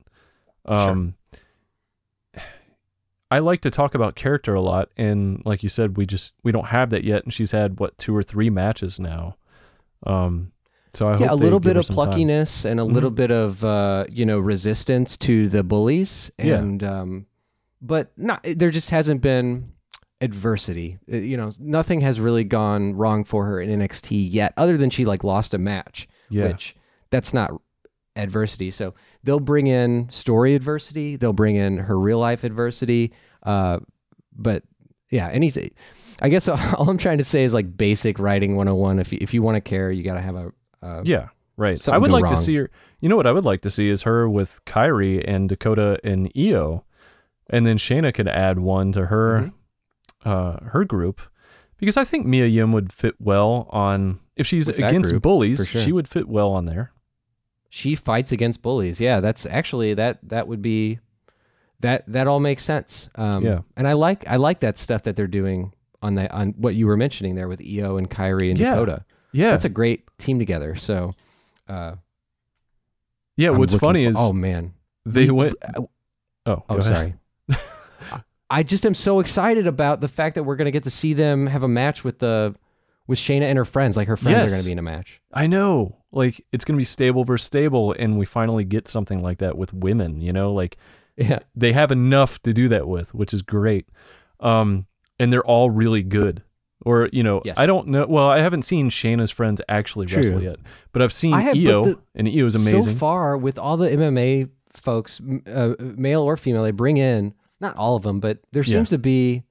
[0.66, 1.16] Um,
[3.32, 6.51] I like to talk about character a lot, and like you said, we just we
[6.51, 7.24] don't have that yet.
[7.24, 9.38] And she's had what two or three matches now.
[10.05, 10.51] Um,
[10.93, 12.05] so I yeah, a little bit of some time.
[12.09, 12.20] Mm-hmm.
[12.30, 16.57] pluckiness and a little bit of uh, you know resistance to the bullies, Yeah.
[16.57, 17.26] and um,
[17.82, 19.72] but not there just hasn't been
[20.26, 20.97] adversity.
[21.11, 24.89] Uh, You know, nothing has really gone wrong for her in NXT yet, other than
[24.89, 26.07] she like lost a match.
[26.30, 26.76] Yeah, which
[27.11, 27.51] that's not
[28.17, 28.71] adversity.
[28.71, 33.13] So they'll bring in story adversity, they'll bring in her real life adversity.
[33.43, 33.80] Uh,
[34.36, 34.63] but
[35.11, 35.71] yeah, anything.
[36.21, 38.99] I guess all I'm trying to say is like basic writing 101.
[38.99, 40.51] If you, if you want to care, you got to have a.
[40.82, 41.80] Uh, yeah, right.
[41.89, 42.34] I would like wrong.
[42.34, 42.69] to see her.
[43.01, 46.32] You know what I would like to see is her with Kairi and Dakota and
[46.38, 46.84] Io,
[47.49, 49.55] and then Shayna could add one to her, Mm-hmm.
[50.26, 51.21] Uh, her group,
[51.78, 55.23] because I think Mia Yim would fit well on if she's With that against group,
[55.23, 55.59] bullies.
[55.59, 55.82] for sure.
[55.82, 56.91] She would fit well on there.
[57.69, 58.99] She fights against bullies.
[58.99, 60.99] Yeah, that's actually that that would be
[61.82, 63.09] that that all makes sense.
[63.15, 63.59] Um, Yeah.
[63.78, 66.88] and I like I like that stuff that they're doing on the on what you
[66.88, 68.71] were mentioning there with Io and Kairi and Yeah.
[68.76, 69.05] Dakota.
[69.34, 70.76] Yeah, That's a great team together.
[70.76, 71.11] So.
[71.67, 71.95] Uh,
[73.36, 73.49] yeah.
[73.49, 74.73] I'm what's looking funny for- is oh man,
[75.05, 75.55] they we- went.
[75.61, 75.89] uh, Oh,
[76.45, 76.84] Oh, go ahead.
[76.84, 77.15] sorry.
[78.50, 81.48] I just am so excited about the fact that we're gonna get to see them
[81.48, 82.56] have a match with the
[83.08, 83.98] with Shayna and her friends.
[83.98, 85.22] Like her friends are gonna be in a match.
[85.34, 85.98] I know.
[86.12, 89.74] Like it's gonna be stable versus stable, and we finally get something like that with
[89.74, 90.22] women.
[90.22, 90.78] You know, like
[91.18, 91.39] Yeah.
[91.56, 93.88] they have enough to do that with, which is great.
[94.39, 94.86] Um,
[95.20, 96.41] and they're all really good.
[96.86, 97.58] Or you know, Yes.
[97.58, 98.06] I don't know.
[98.08, 100.18] Well, I haven't seen Shayna's friends actually True.
[100.18, 100.58] wrestle yet,
[100.91, 102.82] but I've seen I have, but Io, the- and Io is amazing.
[102.84, 107.34] So far, with all the MMA folks, m- uh, male or female, they bring in
[107.60, 108.74] not all of them, but there Yeah.
[108.74, 109.43] seems to be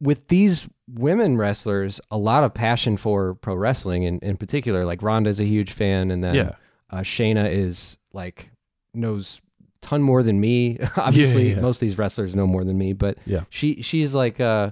[0.00, 5.02] with these women wrestlers a lot of passion for pro wrestling, and in particular, like
[5.02, 6.50] Ronda's a huge fan, and then yeah,
[6.90, 8.50] uh, Shayna is like
[8.92, 9.40] knows
[9.80, 10.78] ton more than me.
[10.96, 11.60] Obviously, yeah.
[11.60, 13.44] most of these wrestlers know more than me, but Yeah.
[13.50, 14.70] she she's like uh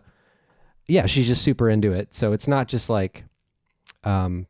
[0.89, 2.13] yeah, she's just super into it.
[2.15, 3.25] So it's not just like
[4.05, 4.47] um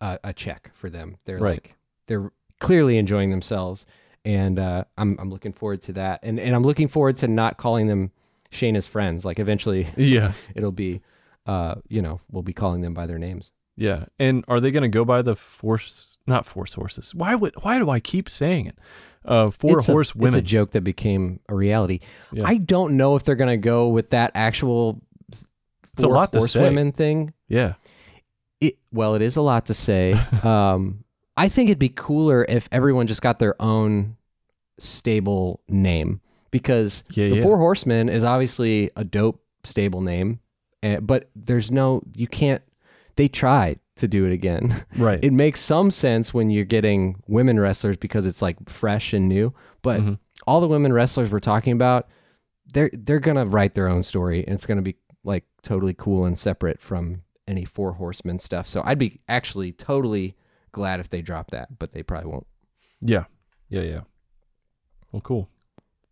[0.00, 1.16] a, a check for them.
[1.24, 1.62] They're Right.
[1.62, 1.76] like
[2.06, 3.86] they're clearly enjoying themselves
[4.24, 6.20] and uh I'm I'm looking forward to that.
[6.22, 8.10] And and I'm looking forward to not calling them
[8.52, 9.24] Shayna's friends.
[9.24, 11.00] Like eventually yeah, it'll be
[11.46, 13.52] uh you know, we'll be calling them by their names.
[13.76, 14.04] yeah.
[14.18, 16.18] And are they going to go by the force?
[16.26, 17.14] Not force horses.
[17.14, 17.54] Why would?
[17.62, 18.78] Why do I keep saying it?
[19.24, 20.38] Uh, four It's a- horse It's women.
[20.38, 22.00] a joke that became a reality.
[22.32, 22.44] Yeah.
[22.46, 25.00] I don't know if they're going to go with that actual
[25.32, 25.44] It's
[25.98, 26.58] a four lot to say.
[26.60, 27.32] horsewomen thing.
[27.48, 27.74] yeah,
[28.60, 30.12] It, well, it is a lot to say.
[30.44, 31.04] um,
[31.36, 34.16] I think it'd be cooler if everyone just got their own
[34.78, 36.20] stable name
[36.50, 37.42] because yeah, the yeah.
[37.42, 40.40] Four Horsemen is obviously a dope stable name,
[40.82, 42.62] eh, but there's no you can't.
[43.16, 44.84] They tried to do it again.
[44.96, 45.22] right.
[45.22, 49.52] it makes some sense when you're getting women wrestlers because it's like fresh and new.
[49.82, 50.18] But Mhm.
[50.46, 52.08] all the women wrestlers we're talking about,
[52.72, 56.38] they're they're gonna write their own story, and it's gonna be like totally cool and
[56.38, 58.68] separate from any Four Horsemen stuff.
[58.68, 60.34] So I'd be actually totally
[60.72, 62.46] glad if they drop that, but they probably won't.
[63.00, 63.24] Yeah.
[63.68, 64.00] Yeah, yeah.
[65.12, 65.48] Well, cool.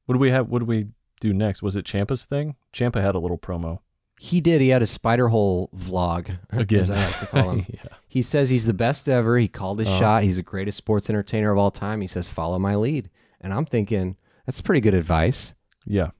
[0.06, 0.48] What do we have?
[0.48, 0.88] What do we
[1.20, 1.62] do next?
[1.62, 2.56] Was it Ciampa's thing?
[2.72, 3.78] Ciampa had a little promo
[4.20, 4.60] He did.
[4.60, 6.80] He had a spider hole vlog, again.
[6.80, 7.66] as I like to call him.
[7.72, 7.96] yeah.
[8.08, 9.36] He says he's the best ever.
[9.38, 9.98] He called his Uh-huh.
[9.98, 10.22] shot.
[10.24, 12.00] He's the greatest sports entertainer of all time.
[12.00, 15.54] He says, "Follow my lead." And I'm thinking that's pretty good advice.
[15.86, 16.10] Yeah.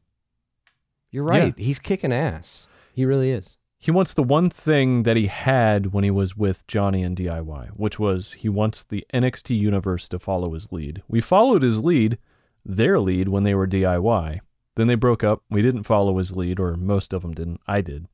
[1.11, 1.41] You're Yeah.
[1.45, 1.59] right.
[1.59, 2.69] He's kicking ass.
[2.93, 3.57] He really is.
[3.81, 7.69] He wants the one thing that he had when he was with Johnny and DIY,
[7.77, 11.03] which was he wants the NXT universe to follow his lead.
[11.07, 12.19] We followed his lead,
[12.65, 14.41] their lead, when they were DIY.
[14.75, 15.43] Then they broke up.
[15.49, 17.61] We didn't follow his lead, or most of them didn't.
[17.69, 18.07] I did.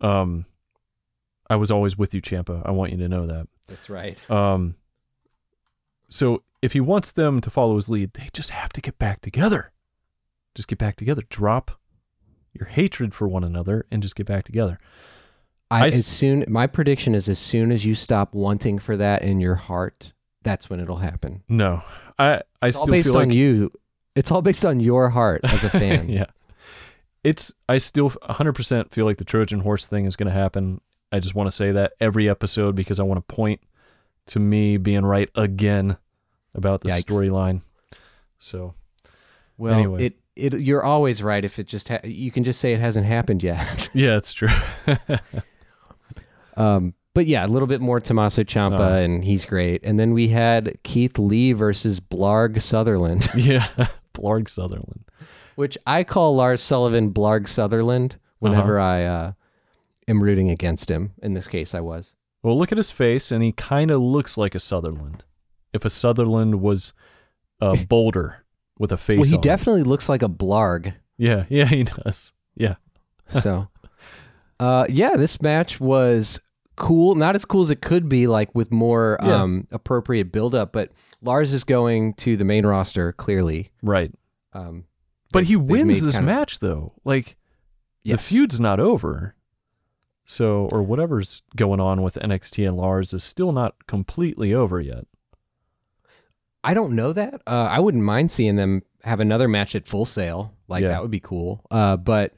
[0.00, 0.46] Um,
[1.48, 2.62] I was always with you, Ciampa.
[2.64, 3.46] I want you to know that.
[3.68, 4.18] That's right.
[4.30, 4.74] Um,
[6.08, 9.20] so if he wants them to follow his lead, they just have to get back
[9.20, 9.70] together.
[10.56, 11.22] Just get back together.
[11.28, 11.79] Drop
[12.52, 14.78] your hatred for one another and just get back together.
[15.70, 19.22] I, I as soon my prediction is as soon as you stop wanting for that
[19.22, 21.42] in your heart, that's when it'll happen.
[21.48, 21.82] No,
[22.18, 23.70] I I It's all still based feel on like you.
[24.16, 26.08] It's all based on your heart as a fan.
[26.08, 26.26] yeah,
[27.22, 30.80] it's I still 100% feel like the Trojan horse thing is going to happen.
[31.12, 33.60] I just want to say that every episode because I want to point
[34.26, 35.96] to me being right again
[36.54, 37.62] about the storyline.
[38.38, 38.74] So
[39.56, 40.06] Well, Anyway.
[40.06, 43.06] it it you're always right if it just ha- you can just say it hasn't
[43.06, 43.88] happened yet.
[43.94, 44.48] yeah, it's true.
[46.56, 48.98] um, but yeah, a little bit more Tommaso Ciampa, Uh.
[48.98, 49.82] and he's great.
[49.84, 53.66] And then we had Keith Lee versus Blarg Sutherland, yeah,
[54.14, 55.04] Blarg Sutherland.
[55.56, 58.88] which I call Lars Sullivan Blarg Sutherland whenever Uh-huh.
[58.88, 59.32] I uh,
[60.08, 61.12] am rooting against him.
[61.22, 62.14] In this case, I was.
[62.42, 65.24] Well, look at his face, and he kind of looks like a Sutherland.
[65.74, 66.94] If a Sutherland was
[67.60, 68.39] a boulder
[68.80, 69.18] with a face.
[69.18, 70.94] well, he on definitely looks like a Blarg.
[71.18, 72.32] Yeah, yeah, he does.
[72.56, 72.74] Yeah,
[73.28, 73.68] So,
[74.58, 76.40] uh, yeah, this match was
[76.76, 77.14] cool.
[77.14, 79.42] Not as cool as it could be, like with more Yeah.
[79.42, 80.72] um, appropriate buildup.
[80.72, 80.90] But
[81.22, 83.70] Lars is going to the main roster clearly.
[83.82, 84.10] right.
[84.52, 84.84] Um,
[85.30, 86.94] But they've- he wins this kind of- match, though.
[87.04, 87.36] Like
[88.02, 88.28] yes.
[88.28, 89.36] the feud's not over.
[90.24, 95.06] So, or whatever's going on with NXT and Lars is still not completely over yet.
[96.62, 97.42] I don't know that.
[97.46, 100.54] Uh, I wouldn't mind seeing them have another match at Full Sail.
[100.68, 100.90] Like Yeah.
[100.90, 101.64] that would be cool.
[101.70, 102.34] Uh, but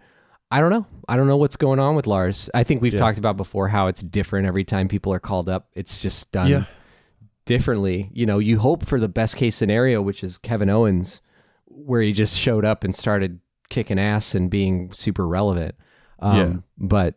[0.51, 0.87] I don't know.
[1.09, 2.49] I don't know what's going on with Lars.
[2.55, 2.99] I think we've Yeah.
[3.01, 5.69] talked about before how it's different every time people are called up.
[5.75, 6.65] It's just done Yeah.
[7.47, 8.11] differently.
[8.13, 11.21] You know, you hope for the best case scenario, which is Kevin Owens,
[11.67, 15.75] where he just showed up and started kicking ass and being super relevant.
[16.21, 16.53] Um, Yeah.
[16.79, 17.15] But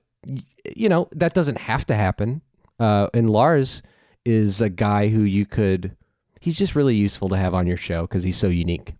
[0.75, 2.41] you know that doesn't have to happen.
[2.79, 3.83] Uh, and Lars
[4.25, 5.95] is a guy who you could.
[6.39, 8.93] He's just really useful to have on your show because he's so unique.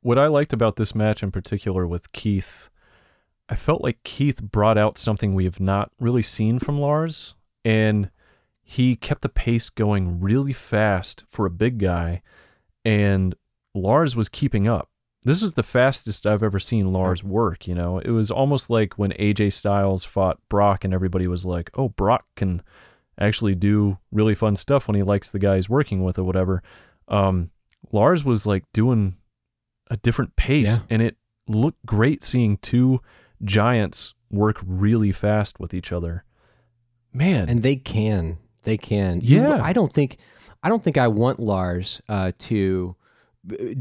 [0.00, 2.68] What I liked about this match in particular with Keith,
[3.48, 8.10] I felt like Keith brought out something we have not really seen from Lars, and
[8.62, 12.22] he kept the pace going really fast for a big guy,
[12.84, 13.34] and
[13.74, 14.90] Lars was keeping up.
[15.26, 17.28] This is the fastest I've ever seen Lars mm.
[17.28, 17.98] work, you know.
[17.98, 22.26] It was almost like when AJ Styles fought Brock and everybody was like, "Oh, Brock
[22.36, 22.62] can
[23.18, 26.62] actually do really fun stuff when he likes the guy he's working with or whatever."
[27.08, 27.50] Um,
[27.92, 29.16] Lars was like doing
[29.90, 30.84] a different pace Yeah.
[30.90, 31.16] and it
[31.48, 33.00] looked great seeing two
[33.44, 36.24] giants work really fast with each other.
[37.12, 39.60] Man, and they can they can You- Yeah.
[39.62, 40.18] i don't think
[40.62, 42.96] i don't think i want lars uh, to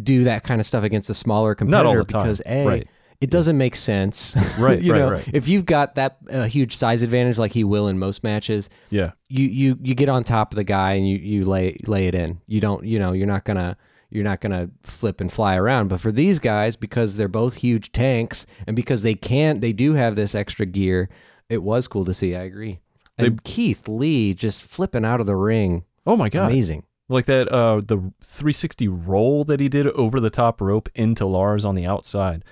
[0.03, 2.21] do that kind of stuff against a smaller competitor Not all the time.
[2.23, 2.88] because a Right.
[3.26, 4.36] It doesn't make sense.
[4.59, 5.30] Right, you right, know right.
[5.34, 9.11] if you've got that uh, huge size advantage like he will in most matches yeah,
[9.28, 12.15] you you you get on top of the guy and you you lay lay it
[12.15, 12.39] in.
[12.47, 13.76] You don't you know you're not gonna
[14.11, 15.89] you're not gonna flip and fly around.
[15.89, 19.93] But for these guys because they're both huge tanks and because they can't they do
[19.93, 21.09] have this extra gear
[21.49, 22.36] it was cool to see.
[22.36, 22.80] I agree.
[23.17, 25.84] And keith lee just flipping out of the ring.
[26.05, 26.51] Oh my god.
[26.51, 26.84] amazing.
[27.09, 31.65] Like that uh the 360 roll that he did over the top rope into Lars
[31.65, 32.45] on the outside.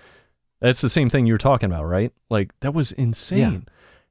[0.63, 2.11] That's the same thing you're talking about, right?
[2.29, 3.65] Like that was insane.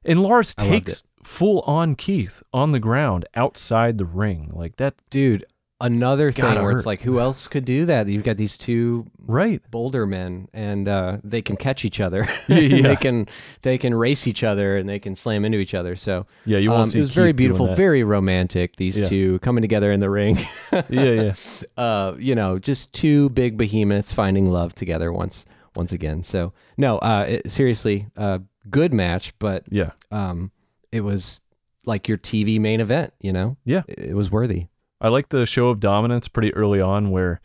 [0.05, 0.11] Yeah.
[0.11, 4.51] And Lars I takes full on Keith on the ground outside the ring.
[4.53, 5.45] Like that dude
[5.81, 6.77] another thing where hurt.
[6.77, 9.61] it's like who else could do that you've got these two right.
[9.69, 13.27] boulder men and uh, they can catch each other Yeah, they can
[13.63, 16.69] they can race each other and they can slam into each other so Yeah, you
[16.69, 19.09] won't um, it was very Keith doing beautiful very romantic these Yeah.
[19.09, 20.37] two coming together in the ring
[20.71, 21.33] Yeah, yeah.
[21.75, 25.45] uh, you know just two big behemoths finding love together once
[25.75, 26.21] once again.
[26.23, 29.91] So no uh, it, seriously uh, good match but Yeah.
[30.11, 30.51] um,
[30.91, 31.39] it was
[31.85, 33.57] like your tv main event you know?
[33.65, 33.83] Yeah.
[33.87, 34.67] it, it was worthy.
[35.01, 37.41] I like the show of dominance pretty early on where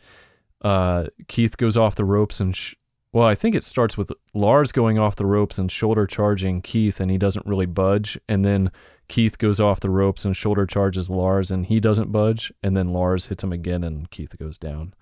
[0.61, 2.75] uh, Keith goes off the ropes and sh-
[3.11, 6.99] well, I think it starts with Lars going off the ropes and shoulder charging Keith
[6.99, 8.19] and he doesn't really budge.
[8.29, 8.71] And then
[9.07, 12.53] Keith goes off the ropes and shoulder charges Lars and he doesn't budge.
[12.61, 14.93] And then Lars hits him again and Keith goes down.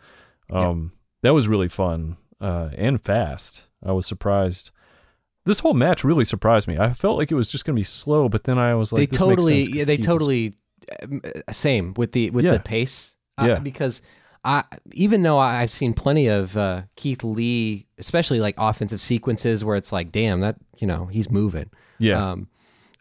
[0.49, 3.66] Um that was really fun uh, and fast.
[3.86, 4.72] I was surprised.
[5.46, 6.78] This whole match really surprised me.
[6.78, 9.10] I felt like it was just going to be slow, but then I was like
[9.10, 10.54] they totally yeah, they totally
[11.02, 12.52] um, uh, same with the with Yeah.
[12.54, 13.60] the pace uh, Yeah.
[13.60, 14.02] because
[14.44, 14.64] I
[14.94, 19.76] even though I, I've seen plenty of uh, Keith Lee especially like offensive sequences where
[19.78, 21.70] it's like damn that you know he's moving
[22.00, 22.32] Yeah.
[22.32, 22.50] um,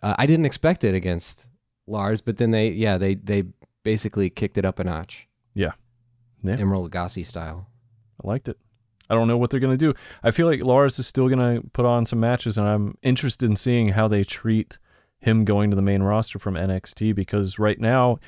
[0.03, 1.47] uh, I didn't expect it against
[1.89, 3.43] Lars but then they yeah they they
[3.83, 5.73] basically kicked it up a notch Yeah.
[6.45, 6.57] Yeah.
[6.57, 7.69] Emeril Lagasse style
[8.25, 8.59] I liked it.
[9.09, 9.95] I don't know what they're going to do.
[10.23, 13.49] I feel like Lars is still going to put on some matches, and I'm interested
[13.49, 14.79] in seeing how they treat
[15.19, 18.19] him going to the main roster from NXT because right now,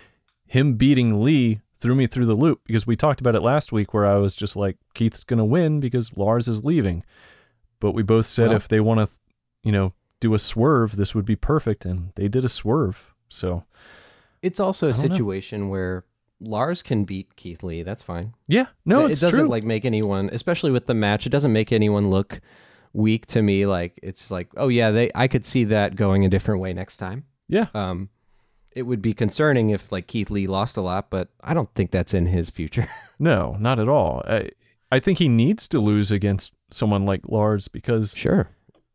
[0.47, 3.93] him beating Lee threw me through the loop because we talked about it last week
[3.95, 7.05] where I was just like, Keith's going to win because Lars is leaving.
[7.81, 9.14] But we both said Well- if they want to,
[9.62, 11.85] you know, do a swerve, this would be perfect.
[11.85, 13.14] And they did a swerve.
[13.29, 13.64] So,
[14.43, 15.09] it's also a don't know.
[15.14, 16.05] situation where
[16.41, 19.49] Lars can beat Keith Lee that's fine yeah, no, it it's doesn't true.
[19.49, 22.41] like make anyone especially with the match it doesn't make anyone look
[22.93, 26.28] weak to me like it's like oh yeah they i could see that going a
[26.28, 27.66] different way next time yeah.
[27.74, 28.09] um
[28.74, 31.91] it would be concerning if like keith lee lost a lot but i don't think
[31.91, 34.22] that's in his future No, not at all.
[34.26, 34.51] I,
[34.93, 38.51] I think he needs to lose against someone like Lars because sure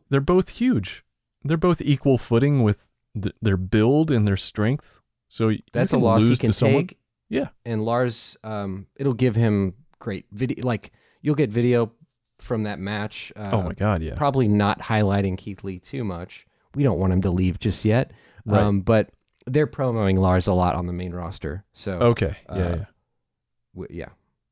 [0.10, 1.04] they're both huge.
[1.44, 2.88] They're both equal footing with
[3.22, 5.00] th- their build and their strength.
[5.28, 6.90] So that's a loss he can to someone.
[7.34, 7.48] Yeah.
[7.66, 11.92] and lars um it'll give him great video like you'll get video
[12.40, 14.16] from that match uh, oh my god, yeah.
[14.16, 16.46] probably not highlighting Keith Lee too much.
[16.76, 18.12] We don't want him to leave just yet.
[18.46, 18.62] Right.
[18.62, 19.12] Um, but
[19.46, 21.64] they're promoting Lars a lot on the main roster.
[21.72, 22.36] So okay.
[22.50, 22.86] Yeah, uh, yeah.
[23.76, 24.10] w- yeah,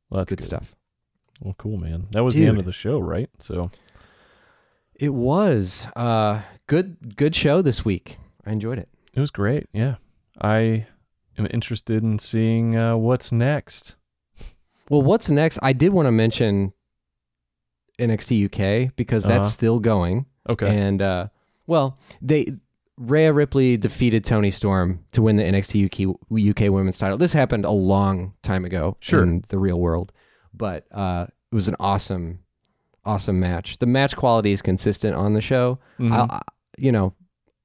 [0.10, 0.76] Well, that's good, good, stuff.
[1.42, 2.08] Well, cool, man.
[2.12, 3.30] That was the end of the show, right?
[3.40, 3.72] So
[4.96, 8.18] It was uh good good show this week.
[8.46, 8.88] I enjoyed it.
[9.14, 9.68] it was great.
[9.74, 9.96] Yeah.
[10.42, 10.88] I
[11.38, 13.96] am interested in seeing uh, what's next.
[14.90, 15.60] Well, what's next?
[15.62, 16.74] I did want to mention
[18.00, 19.50] NXT UK because that's Uh-huh.
[19.50, 20.26] still going.
[20.50, 20.76] Okay.
[20.78, 21.28] And uh
[21.68, 22.48] well, they
[22.98, 26.16] Rhea Ripley defeated Toni Storm to win the NXT UK,
[26.68, 27.18] UK Women's title.
[27.18, 29.24] This happened a long time ago Sure.
[29.24, 30.12] in the real world,
[30.54, 32.40] but uh, it was an awesome,
[33.06, 33.78] awesome match.
[33.80, 35.80] The match quality is consistent on the show.
[36.00, 36.12] Mhm.
[36.12, 36.42] I, I,
[36.78, 37.14] you know,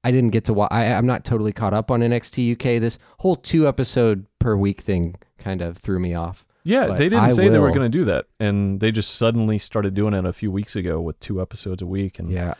[0.03, 0.71] I didn't get to watch.
[0.71, 2.79] I, I'm not totally caught up on NXT UK.
[2.81, 6.45] This whole two episode per week thing kind of threw me off.
[6.63, 9.15] yeah, but they didn't I say they were going to do that, and they just
[9.15, 12.53] suddenly started doing it a few weeks ago with two episodes a week, and Yeah,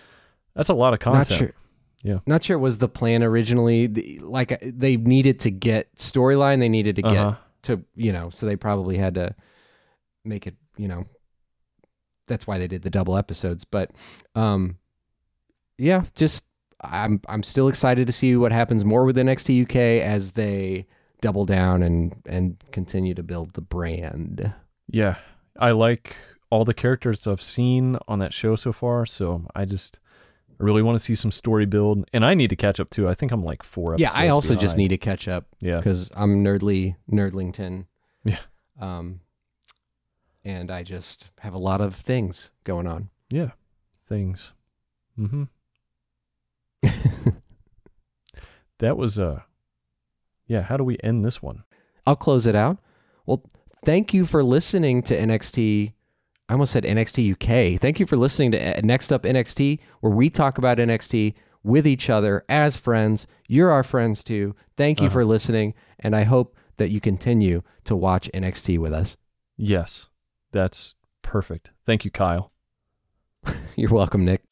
[0.56, 1.40] that's a lot of not content.
[1.40, 1.52] sure.
[2.04, 2.20] Yeah.
[2.28, 3.88] not sure it was the plan originally.
[4.20, 6.60] Like uh, they needed to get storyline.
[6.60, 7.36] They needed to get Uh-huh.
[7.64, 9.36] to you know so they probably had to
[10.24, 11.04] make it you know
[12.28, 13.92] that's why they did the double episodes but
[14.36, 14.78] um
[15.78, 16.46] yeah just
[16.82, 20.86] i'm i'm still excited to see what happens more with NXT UK as they
[21.22, 24.54] double down and and continue to build the brand
[24.88, 25.16] Yeah,
[25.60, 26.16] I like
[26.52, 29.06] all the characters I've seen on that show so far.
[29.06, 30.00] So I just
[30.60, 33.10] I really want to see some story build, and I need to catch up too.
[33.10, 33.96] I think I'm like four.
[33.98, 37.86] yeah i also just need to catch up Yeah, because i'm nerdly nerdlington
[38.24, 38.40] Yeah.
[38.80, 39.22] um
[40.46, 43.52] and i just have a lot of things going on yeah,
[44.08, 44.54] things.
[45.20, 45.44] Mm-hmm.
[48.80, 49.42] that was uh
[50.48, 51.64] yeah, how do we end this one?
[52.06, 52.78] I'll close it out.
[53.26, 53.44] Well,
[53.84, 55.92] thank you for listening to NXT.
[56.48, 57.82] I almost said NXT UK.
[57.82, 61.86] Thank you for listening to uh, Next Up NXT, where we talk about NXT with
[61.86, 63.28] each other as friends.
[63.50, 64.56] You're our friends too.
[64.78, 65.14] Thank you Uh-huh.
[65.16, 69.18] for listening, and I hope that you continue to watch NXT with us.
[69.58, 70.08] Yes.
[70.54, 71.72] That's perfect.
[71.86, 72.54] Thank you, Kyle.
[73.76, 74.44] You're welcome, Nick.